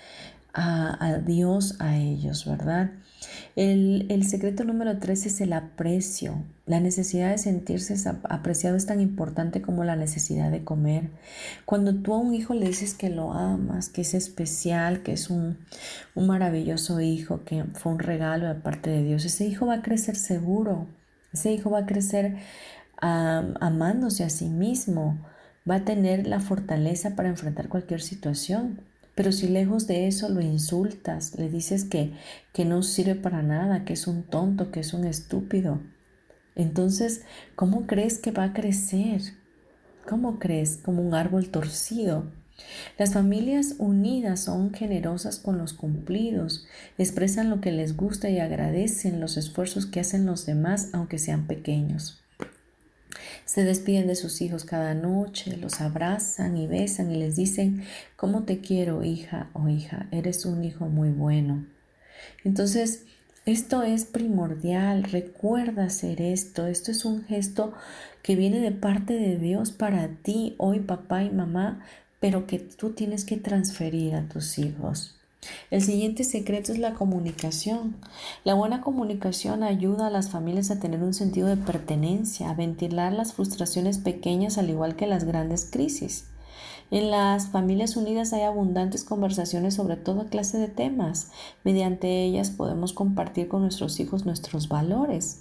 [0.52, 2.90] a, Dios a ellos, verdad?
[3.56, 6.44] El, secreto número tres es el aprecio.
[6.66, 7.96] La necesidad de sentirse
[8.30, 11.10] apreciado es tan importante como la necesidad de comer.
[11.66, 15.30] Cuando tú a un hijo le dices que lo amas, que es especial, que es
[15.30, 15.58] un,
[16.16, 20.16] maravilloso hijo, que fue un regalo de parte de Dios, ese hijo va a crecer
[20.16, 20.88] seguro.
[21.34, 22.38] Ese hijo va a crecer
[23.02, 25.20] amándose a sí mismo.
[25.70, 28.91] Va a tener la fortaleza para enfrentar cualquier situación.
[29.16, 32.14] Pero si lejos de eso lo insultas, le dices que,
[32.54, 35.80] que no sirve para nada, que es un tonto, que es un estúpido,
[36.56, 37.22] entonces,
[37.56, 39.22] ¿cómo crees que va a crecer?
[40.08, 40.78] ¿Cómo crees?
[40.78, 42.32] Como un árbol torcido.
[42.98, 49.20] Las familias unidas son generosas con los cumplidos, expresan lo que les gusta y agradecen
[49.20, 52.21] los esfuerzos que hacen los demás, aunque sean pequeños.
[53.46, 57.84] Se despiden de sus hijos cada noche, los abrazan y besan y les dicen,
[58.16, 60.08] ¿cómo te quiero, hija o hija?
[60.12, 61.66] Eres un hijo muy bueno.
[62.44, 63.06] Entonces,
[63.46, 66.68] esto es primordial, recuerda hacer esto.
[66.68, 67.74] Esto es un gesto
[68.22, 71.84] que viene de parte de Dios para ti, hoy papá y mamá,
[72.20, 75.21] pero que tú tienes que transferir a tus hijos.
[75.72, 77.96] El siguiente secreto es la comunicación.
[78.44, 83.14] La buena comunicación ayuda a las familias a tener un sentido de pertenencia, a ventilar
[83.14, 86.26] las frustraciones pequeñas al igual que las grandes crisis.
[86.92, 91.32] En las familias unidas hay abundantes conversaciones sobre toda clase de temas.
[91.64, 95.40] Mediante ellas podemos compartir con nuestros hijos nuestros valores.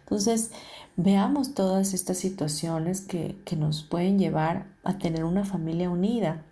[0.00, 0.50] Entonces,
[0.96, 6.42] veamos todas estas situaciones que, que nos pueden llevar a tener una familia unida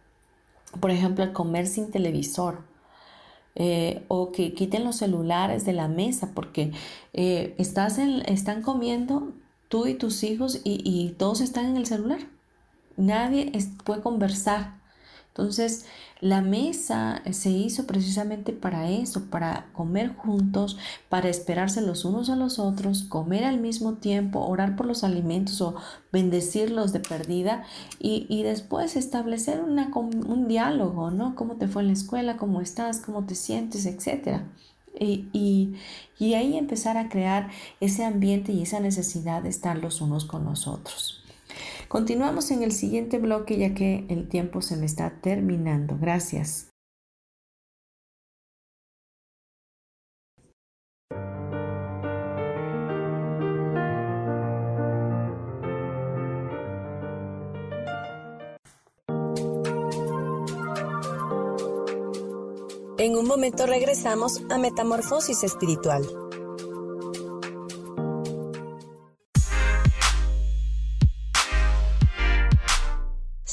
[0.80, 2.64] por ejemplo, el comer sin televisor.
[3.56, 6.72] Eh, o que quiten los celulares de la mesa porque
[7.12, 9.32] eh, estás están comiendo
[9.68, 12.18] tú y tus hijos y, y todos están en el celular.
[12.96, 13.52] Nadie
[13.84, 14.83] puede conversar.
[15.36, 15.84] Entonces,
[16.20, 20.78] la mesa se hizo precisamente para eso, para comer juntos,
[21.08, 25.60] para esperarse los unos a los otros, comer al mismo tiempo, orar por los alimentos
[25.60, 25.74] o
[26.12, 27.64] bendecirlos de perdida
[27.98, 31.34] y, después establecer un diálogo, ¿no?
[31.34, 32.36] ¿Cómo te fue en la escuela?
[32.36, 33.00] ¿Cómo estás?
[33.00, 33.86] ¿Cómo te sientes?
[33.86, 34.44] Etcétera.
[35.00, 35.74] Y, y,
[36.20, 40.44] y ahí empezar a crear ese ambiente y esa necesidad de estar los unos con
[40.44, 41.23] los otros.
[41.94, 45.96] Continuamos en el siguiente bloque ya que el tiempo se me está terminando.
[45.96, 46.72] Gracias.
[62.98, 66.23] En un momento regresamos a Metamorfosis Espiritual.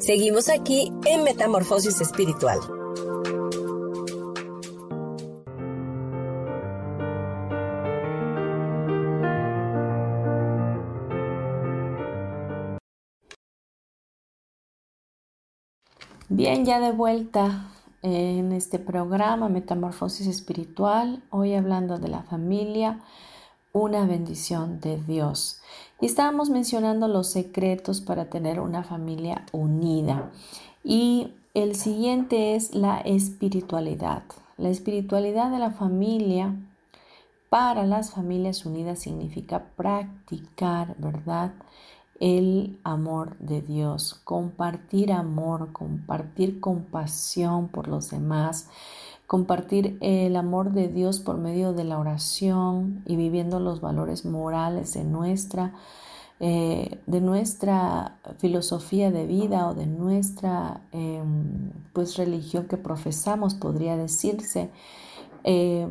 [0.00, 2.58] Seguimos aquí en Metamorfosis Espiritual.
[16.30, 17.68] Bien, ya de vuelta
[18.00, 23.00] en este programa Metamorfosis Espiritual, hoy hablando de la familia,
[23.74, 25.60] una bendición de Dios.
[26.00, 30.30] Y estábamos mencionando los secretos para tener una familia unida.
[30.82, 34.22] Y el siguiente es la espiritualidad.
[34.56, 36.54] La espiritualidad de la familia
[37.50, 41.52] para las familias unidas significa practicar, ¿verdad?
[42.20, 48.68] El amor de Dios, compartir amor, compartir compasión por los demás,
[49.30, 54.94] compartir el amor de Dios por medio de la oración y viviendo los valores morales
[54.94, 55.72] de nuestra,
[56.40, 63.96] eh, de nuestra filosofía de vida o de nuestra em, pues religión que profesamos, podría
[63.96, 64.70] decirse.
[65.44, 65.86] Eh,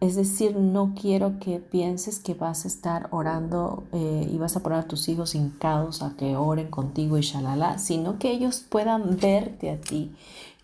[0.00, 4.60] es decir, no quiero que pienses que vas a estar orando eh, y vas a
[4.60, 9.18] poner a tus hijos hincados a que oren contigo y shalala, sino que ellos puedan
[9.18, 10.14] verte a ti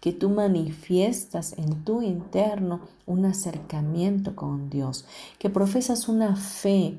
[0.02, 5.04] que tú manifiestas en tu interno un acercamiento con Dios,
[5.38, 6.98] que profesas una fe,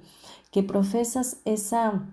[0.51, 2.05] que profesas esa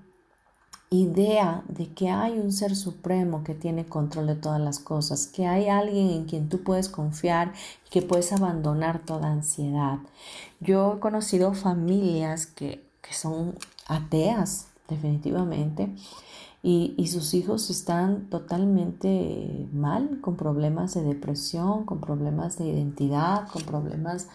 [0.91, 5.47] idea de que hay un ser supremo que tiene control de todas las cosas, que
[5.47, 7.53] hay alguien en quien tú puedes confiar
[7.87, 10.01] y que puedes abandonar toda ansiedad.
[10.59, 13.55] Yo he conocido familias que, que son
[13.87, 15.95] ateas, definitivamente,
[16.63, 23.63] y, sus hijos están totalmente mal, con problemas de depresión, con problemas de identidad, con
[23.63, 24.29] problemas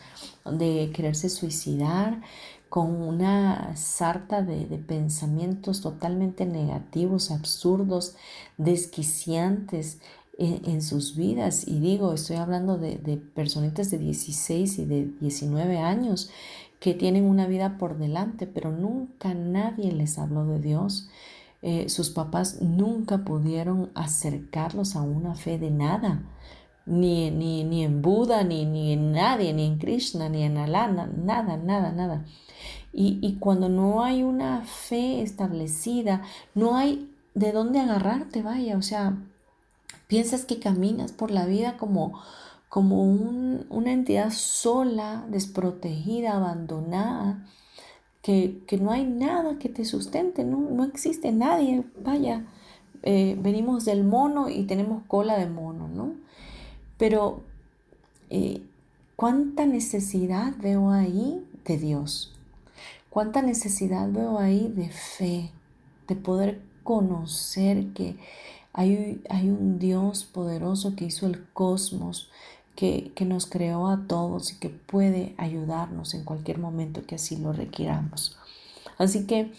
[0.44, 2.22] de quererse suicidar,
[2.68, 8.16] con una sarta de, pensamientos totalmente negativos, absurdos,
[8.58, 10.00] desquiciantes
[10.40, 11.68] en, sus vidas.
[11.68, 16.32] Y digo, estoy hablando de, de personitas de 16 y de 19 años
[16.80, 21.08] que tienen una vida por delante, pero nunca nadie les habló de Dios
[21.62, 26.24] eh, sus papás nunca pudieron acercarlos a una fe de nada,
[26.86, 31.08] ni, ni, ni en Buda, ni, ni en nadie, ni en Krishna, ni en Alana,
[31.08, 32.26] nada, nada, nada.
[32.94, 36.22] Y, y cuando no hay una fe establecida,
[36.54, 39.18] no hay de dónde agarrarte, vaya, o sea,
[40.08, 42.20] piensas que caminas por la vida como,
[42.70, 47.46] como un, una entidad sola, desprotegida, abandonada,
[48.26, 52.44] que, no hay nada que te sustente, no, existe nadie, vaya,
[53.04, 56.14] eh, venimos del mono y tenemos cola de mono, ¿no?
[56.98, 57.44] Pero
[58.32, 58.64] eh,
[59.16, 62.34] cuánta necesidad veo ahí de Dios,
[63.12, 65.52] cuánta necesidad veo ahí de fe,
[66.08, 68.16] de poder conocer que
[68.74, 72.32] hay, hay un Dios poderoso que hizo el cosmos,
[72.76, 77.54] que, nos creó a todos y que puede ayudarnos en cualquier momento que así lo
[77.54, 78.38] requiramos.
[78.98, 79.52] Así que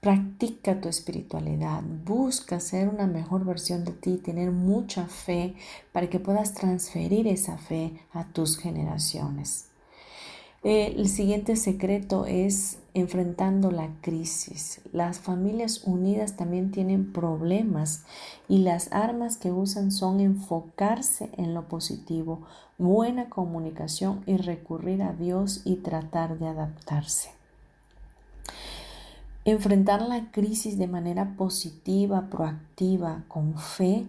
[0.00, 5.54] practica tu espiritualidad, busca ser una mejor versión de ti, tener mucha fe
[5.92, 9.71] para que puedas transferir esa fe a tus generaciones.
[10.64, 14.80] Eh, el siguiente secreto es enfrentando la crisis.
[14.92, 18.04] Las familias unidas también tienen problemas
[18.48, 22.42] y las armas que usan son enfocarse en lo positivo,
[22.78, 27.30] buena comunicación y recurrir a Dios y tratar de adaptarse.
[29.44, 34.06] Enfrentar la crisis de manera positiva, proactiva, con fe,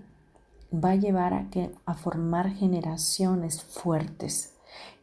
[0.72, 4.53] va a llevar a, que, a formar generaciones fuertes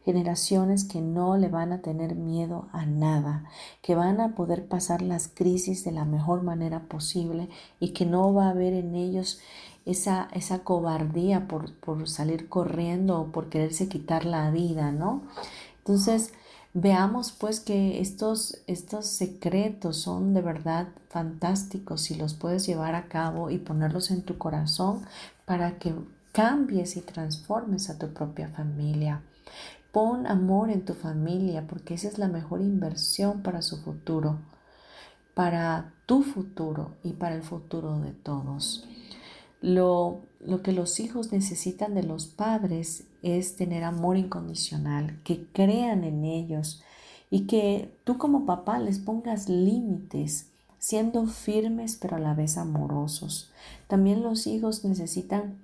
[0.05, 3.45] generaciones que no le van a tener miedo a nada,
[3.81, 7.49] que van a poder pasar las crisis de la mejor manera posible
[7.79, 9.39] y que no va a haber en ellos
[9.85, 15.23] esa, esa cobardía por, por salir corriendo o por quererse quitar la vida, ¿no?
[15.79, 16.33] Entonces,
[16.73, 23.07] veamos pues que estos, estos secretos son de verdad fantásticos y los puedes llevar a
[23.07, 25.01] cabo y ponerlos en tu corazón
[25.45, 25.93] para que
[26.31, 29.21] cambies y transformes a tu propia familia.
[29.91, 34.39] Pon amor en tu familia porque esa es la mejor inversión para su futuro,
[35.33, 38.87] para tu futuro y para el futuro de todos.
[39.59, 46.03] Lo, lo que los hijos necesitan de los padres es tener amor incondicional, que crean
[46.05, 46.81] en ellos
[47.29, 50.47] y que tú como papá les pongas límites,
[50.79, 53.51] siendo firmes pero a la vez amorosos.
[53.87, 55.57] También los hijos necesitan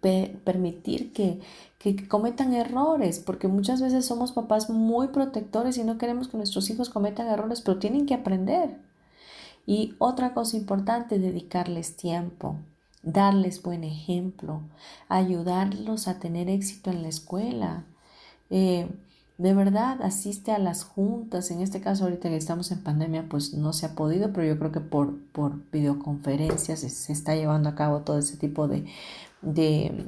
[0.00, 1.40] permitir que,
[1.78, 6.68] que cometan errores, porque muchas veces somos papás muy protectores y no queremos que nuestros
[6.70, 8.76] hijos cometan errores, pero tienen que aprender.
[9.66, 12.56] Y otra cosa importante, dedicarles tiempo,
[13.02, 14.62] darles buen ejemplo,
[15.08, 17.84] ayudarlos a tener éxito en la escuela.
[18.50, 18.88] Eh,
[19.38, 21.50] de verdad, asiste a las juntas.
[21.50, 24.58] En este caso, ahorita que estamos en pandemia, pues no se ha podido, pero yo
[24.58, 28.84] creo que por, por videoconferencias se está llevando a cabo todo ese tipo de,
[29.42, 30.06] de,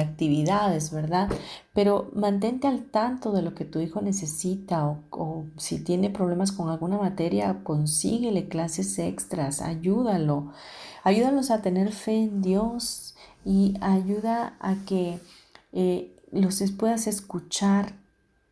[0.00, 1.28] actividades, ¿verdad?
[1.72, 6.50] Pero mantente al tanto de lo que tu hijo necesita o, o, si tiene problemas
[6.50, 10.52] con alguna materia, consíguele clases extras, ayúdalo,
[11.04, 15.20] ayúdalos a tener fe en Dios y ayuda a que
[15.72, 17.94] eh, los puedas escuchar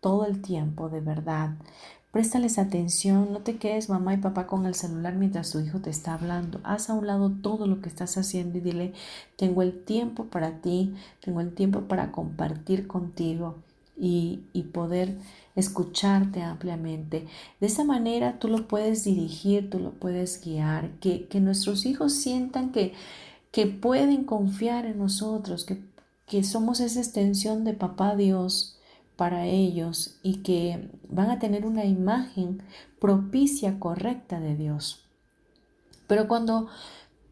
[0.00, 1.50] todo el tiempo, de verdad.
[2.16, 5.90] Préstales atención, no te quedes mamá y papá con el celular mientras tu hijo te
[5.90, 6.62] está hablando.
[6.64, 8.94] Haz a un lado todo lo que estás haciendo y dile,
[9.36, 13.56] tengo el tiempo para ti, tengo el tiempo para compartir contigo
[13.98, 15.18] y, poder
[15.56, 17.26] escucharte ampliamente.
[17.60, 22.72] De esa manera tú lo puedes dirigir, tú lo puedes guiar, que, nuestros hijos sientan
[22.72, 22.94] que,
[23.52, 25.82] que pueden confiar en nosotros, que,
[26.26, 28.75] que somos esa extensión de papá Dios
[29.16, 32.62] para ellos y que van a tener una imagen
[33.00, 35.04] propicia, correcta de Dios.
[36.06, 36.68] Pero cuando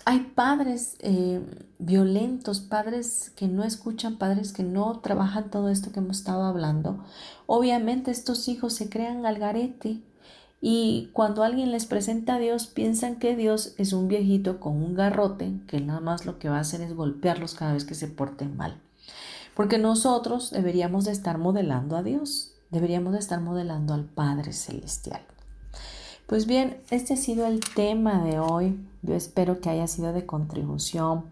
[0.06, 1.40] hay padres eh,
[1.78, 7.04] violentos, padres que no escuchan, padres que no trabajan todo esto que hemos estado hablando,
[7.46, 10.02] obviamente estos hijos se crean al garete
[10.60, 14.94] y cuando alguien les presenta a Dios piensan que Dios es un viejito con un
[14.94, 18.08] garrote que nada más lo que va a hacer es golpearlos cada vez que se
[18.08, 18.80] porten mal.
[19.54, 25.20] Porque nosotros deberíamos de estar modelando a Dios, deberíamos de estar modelando al Padre Celestial.
[26.26, 28.80] Pues bien, este ha sido el tema de hoy.
[29.02, 31.26] Yo espero que haya sido de contribución.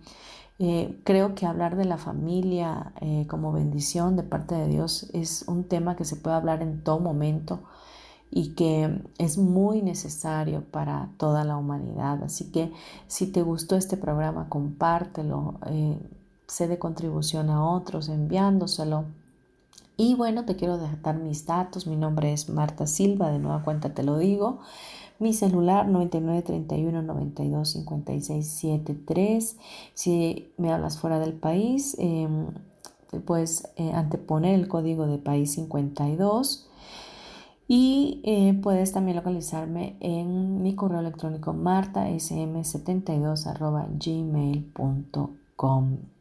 [0.59, 5.45] Eh, creo que hablar de la familia eh, como bendición de parte de Dios es
[5.49, 7.61] un tema que se puede hablar en todo momento
[8.31, 12.23] y que es muy necesario para toda la humanidad.
[12.23, 12.71] Así que
[13.09, 15.59] si te gustó este programa, compártelo.
[15.67, 15.99] Eh,
[16.53, 19.07] sé de contribución a otros enviándoselo.
[19.97, 21.87] Y bueno, te quiero dejar mis datos.
[21.87, 24.61] Mi nombre es Marta Silva, de nueva cuenta te lo digo.
[25.19, 29.57] Mi celular 9931 92 56 73.
[29.95, 32.49] Si me hablas fuera del país, em,
[33.25, 36.69] puedes eh, anteponer el código de país 52.
[37.69, 43.47] Y eh, puedes también localizarme en mi correo electrónico martasm72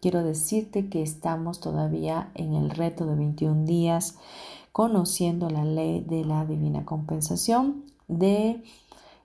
[0.02, 4.18] Quiero decirte que estamos todavía en el reto de 21 días
[4.72, 8.64] conociendo la ley de la divina compensación, de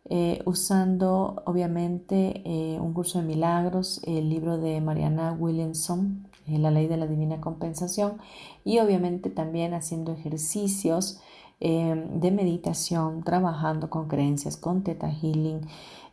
[0.09, 6.71] eh, usando obviamente eh, un curso de milagros, el libro de Mariana Williamson, eh, la
[6.71, 8.19] ley de la divina compensación,
[8.65, 11.21] y obviamente también haciendo ejercicios
[11.59, 15.63] de meditación, trabajando con creencias, con Theta Healing,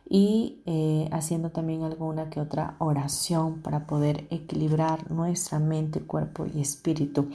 [0.08, 6.60] y eh, haciendo también alguna que otra oración para poder equilibrar nuestra mente, cuerpo y
[6.60, 7.30] espíritu.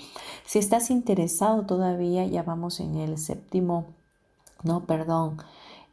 [0.45, 3.87] Si estás interesado todavía, ya vamos en el séptimo,
[4.63, 5.37] no, perdón,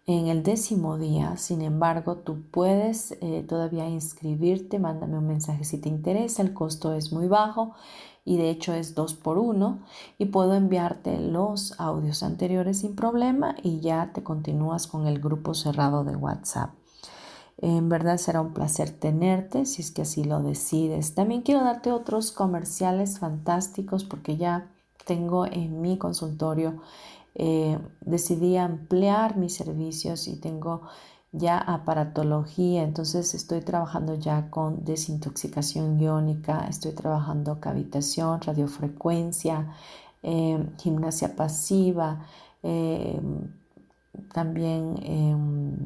[0.06, 1.36] en el décimo día.
[1.36, 6.92] Sin embargo, tú puedes eh, todavía inscribirte, mándame un mensaje si te interesa, el costo
[6.92, 7.74] es muy bajo
[8.26, 9.78] y de hecho es dos por uno
[10.18, 15.54] y puedo enviarte los audios anteriores sin problema y ya te continúas con el grupo
[15.54, 16.70] cerrado de WhatsApp.
[17.58, 21.14] En verdad será un placer tenerte si es que así lo decides.
[21.14, 24.70] También quiero darte otros comerciales fantásticos porque ya
[25.06, 26.82] tengo en mi consultorio,
[27.36, 30.82] eh, decidí ampliar mis servicios y tengo
[31.38, 39.72] ya aparatología, entonces estoy trabajando ya con desintoxicación iónica, estoy trabajando cavitación, radiofrecuencia,
[40.22, 42.26] eh, gimnasia pasiva,
[42.62, 43.20] eh,
[44.32, 45.76] también em,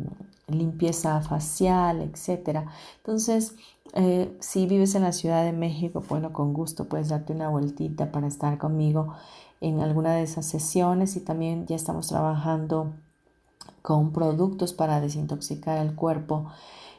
[0.49, 2.67] limpieza facial, etc.
[2.99, 3.55] Entonces,
[3.95, 8.13] eh, si vives en la Ciudad de México, bueno, con gusto puedes darte una vueltita
[8.13, 9.15] para estar conmigo
[9.61, 12.95] en alguna de esas sesiones y también ya estamos trabajando
[13.83, 16.51] con productos para desintoxicar el cuerpo.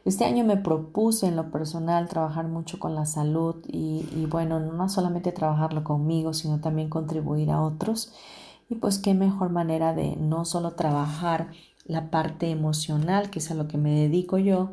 [0.03, 4.89] Este año me propuse en lo personal trabajar mucho con la salud y, bueno, no
[4.89, 8.11] solamente trabajarlo conmigo, sino también contribuir a otros.
[8.69, 11.51] Y pues qué mejor manera de no solo trabajar
[11.85, 14.71] la parte emocional, que es a lo que me dedico yo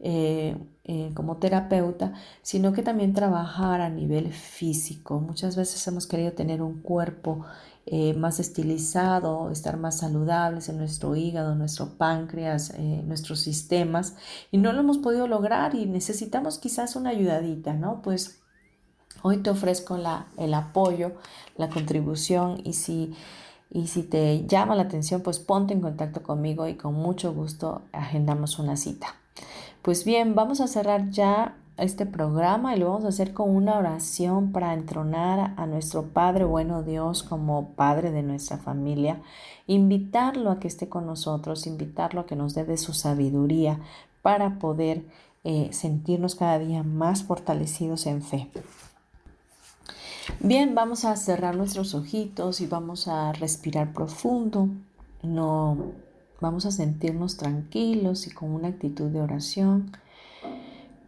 [0.00, 2.12] eh, eh, como terapeuta,
[2.42, 5.20] sino que también trabajar a nivel físico.
[5.20, 7.44] Muchas veces hemos querido tener un cuerpo
[7.86, 14.14] eh, más estilizado, estar más saludables en nuestro hígado, nuestro páncreas, nuestros sistemas,
[14.50, 18.02] y no lo hemos podido lograr y necesitamos quizás una ayudadita, ¿no?
[18.02, 18.40] Pues
[19.22, 21.12] hoy te ofrezco la, el apoyo,
[21.56, 23.14] la contribución y si
[23.74, 27.80] y si te llama la atención, pues ponte en contacto conmigo y con mucho gusto
[27.92, 29.16] agendamos una cita.
[29.80, 33.78] Pues bien, vamos a cerrar ya este programa y lo vamos a hacer con una
[33.78, 39.22] oración para entronar a nuestro Padre bueno Dios como Padre de nuestra familia,
[39.66, 43.80] invitarlo a que esté con nosotros, invitarlo a que nos dé su sabiduría
[44.22, 45.04] para poder
[45.44, 48.50] eh, sentirnos cada día más fortalecidos en fe.
[50.38, 54.68] Bien, vamos a cerrar nuestros ojitos y vamos a respirar profundo.
[55.22, 55.76] No
[56.40, 59.90] vamos a sentirnos tranquilos y con una actitud de oración.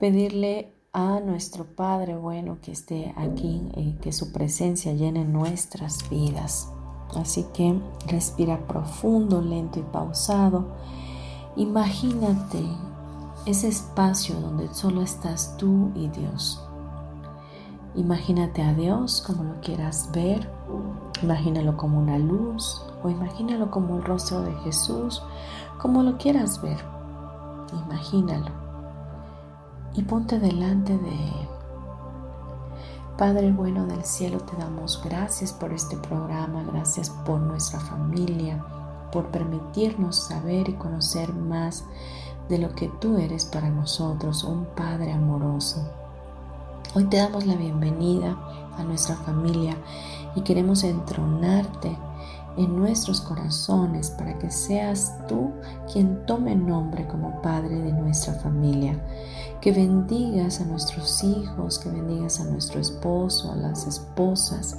[0.05, 6.71] Pedirle a nuestro Padre bueno que esté aquí, eh, que su presencia llene nuestras vidas.
[7.17, 10.67] Así que respira profundo, lento y pausado.
[11.57, 12.63] Imagínate
[13.47, 16.63] ese espacio donde solo estás tú y Dios.
[17.95, 20.51] Imagínate a Dios como lo quieras ver,
[21.23, 25.23] imagínalo como una luz o imagínalo como el rostro de Jesús,
[25.81, 26.77] como lo quieras ver.
[27.87, 28.64] Imagínalo
[29.95, 31.49] y ponte delante de Él.
[33.16, 38.64] Padre bueno del cielo, te damos gracias por este programa, gracias por nuestra familia,
[39.12, 41.84] por permitirnos saber y conocer más
[42.49, 46.05] de lo que tú eres para nosotros, un Padre amoroso
[46.97, 48.36] Hoy te damos la bienvenida
[48.78, 49.76] a nuestra familia
[50.36, 51.99] y queremos entronarte
[52.57, 55.53] en nuestros corazones para que seas tú
[55.93, 59.01] quien tome nombre como Padre de nuestra familia.
[59.61, 64.77] Que bendigas a nuestros hijos, que bendigas a nuestro esposo, a las esposas,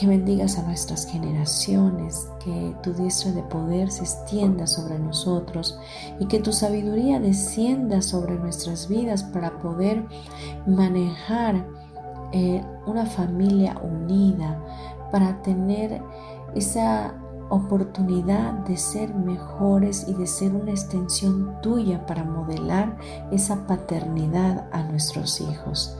[0.00, 5.78] que bendigas a nuestras generaciones, que tu diestra de poder se extienda sobre nosotros
[6.18, 10.06] y que tu sabiduría descienda sobre nuestras vidas para poder
[10.66, 11.66] manejar
[12.32, 14.58] eh, una familia unida,
[15.10, 16.00] para tener
[16.54, 17.14] esa
[17.48, 22.96] oportunidad de ser mejores y de ser una extensión tuya para modelar
[23.32, 25.96] esa paternidad a nuestros hijos.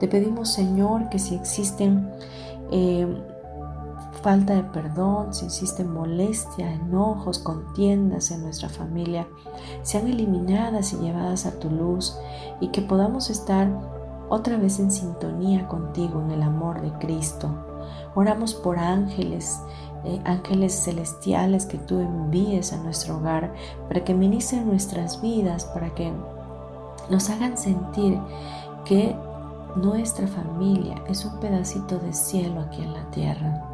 [0.00, 2.10] Te pedimos, Señor, que si existen
[2.70, 3.06] eh,
[4.22, 9.26] falta de perdón, si existen molestia, enojos, contiendas en nuestra familia,
[9.82, 12.16] sean eliminadas y llevadas a tu luz
[12.60, 13.68] y que podamos estar
[14.28, 17.48] otra vez en sintonía contigo en el amor de Cristo.
[18.14, 19.60] Oramos por ángeles,
[20.08, 23.52] eh, ángeles celestiales que tú envíes a nuestro hogar
[23.88, 26.12] para que ministren nuestras vidas, para que
[27.10, 28.18] nos hagan sentir
[28.84, 29.14] que
[29.76, 33.64] nuestra familia es un pedacito de cielo aquí en la tierra.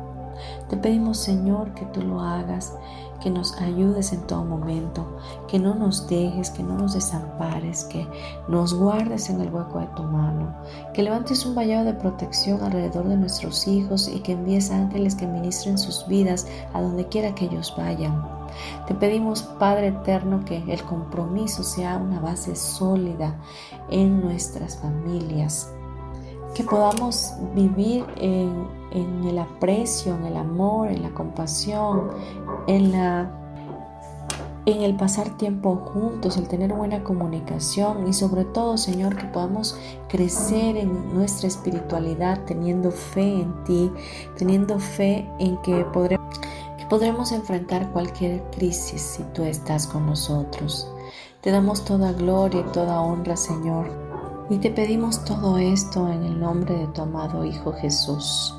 [0.68, 2.74] Te pedimos, Señor, que tú lo hagas,
[3.23, 8.07] que nos ayudes en todo momento, que no nos dejes, que no nos desampares, que
[8.49, 10.55] nos guardes en el hueco de tu mano,
[10.93, 15.27] que levantes un vallado de protección alrededor de nuestros hijos y que envíes ángeles que
[15.27, 18.27] ministren sus vidas a donde quiera que ellos vayan.
[18.87, 23.35] Te pedimos, Padre Eterno, que el compromiso sea una base sólida
[23.91, 25.71] en nuestras familias
[26.55, 28.67] que podamos vivir en,
[29.25, 32.11] el aprecio, en el amor, en la compasión,
[32.67, 33.41] en la
[34.67, 39.79] en el pasar tiempo juntos, el tener buena comunicación y sobre todo, Señor, que podamos
[40.09, 43.93] crecer en nuestra espiritualidad teniendo fe en ti,
[44.39, 46.39] teniendo fe en que podremos,
[46.79, 50.89] que podremos enfrentar cualquier crisis si tú estás con nosotros.
[51.43, 54.14] Te damos toda gloria y toda honra, Señor,
[54.51, 58.55] y te pedimos todo esto en el nombre de tu amado Hijo Jesús.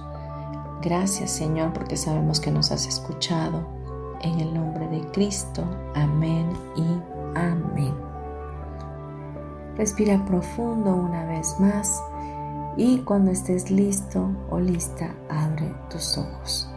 [0.82, 3.68] Gracias, Señor, porque sabemos que nos has escuchado
[4.22, 5.64] en el nombre de Cristo.
[5.94, 7.94] Amén y amén.
[9.78, 12.02] Respira profundo una vez más
[12.78, 16.75] y cuando estés listo o lista, abre tus ojos.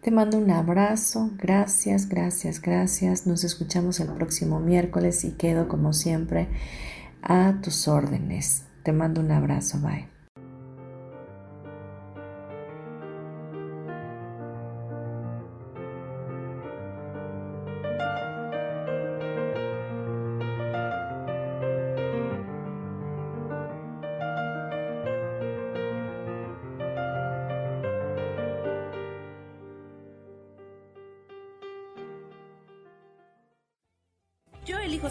[0.00, 3.26] Te mando un abrazo, gracias, gracias, gracias.
[3.26, 6.48] Nos escuchamos el próximo miércoles y quedo como siempre
[7.22, 8.62] a tus órdenes.
[8.82, 10.19] Te mando un abrazo, bye.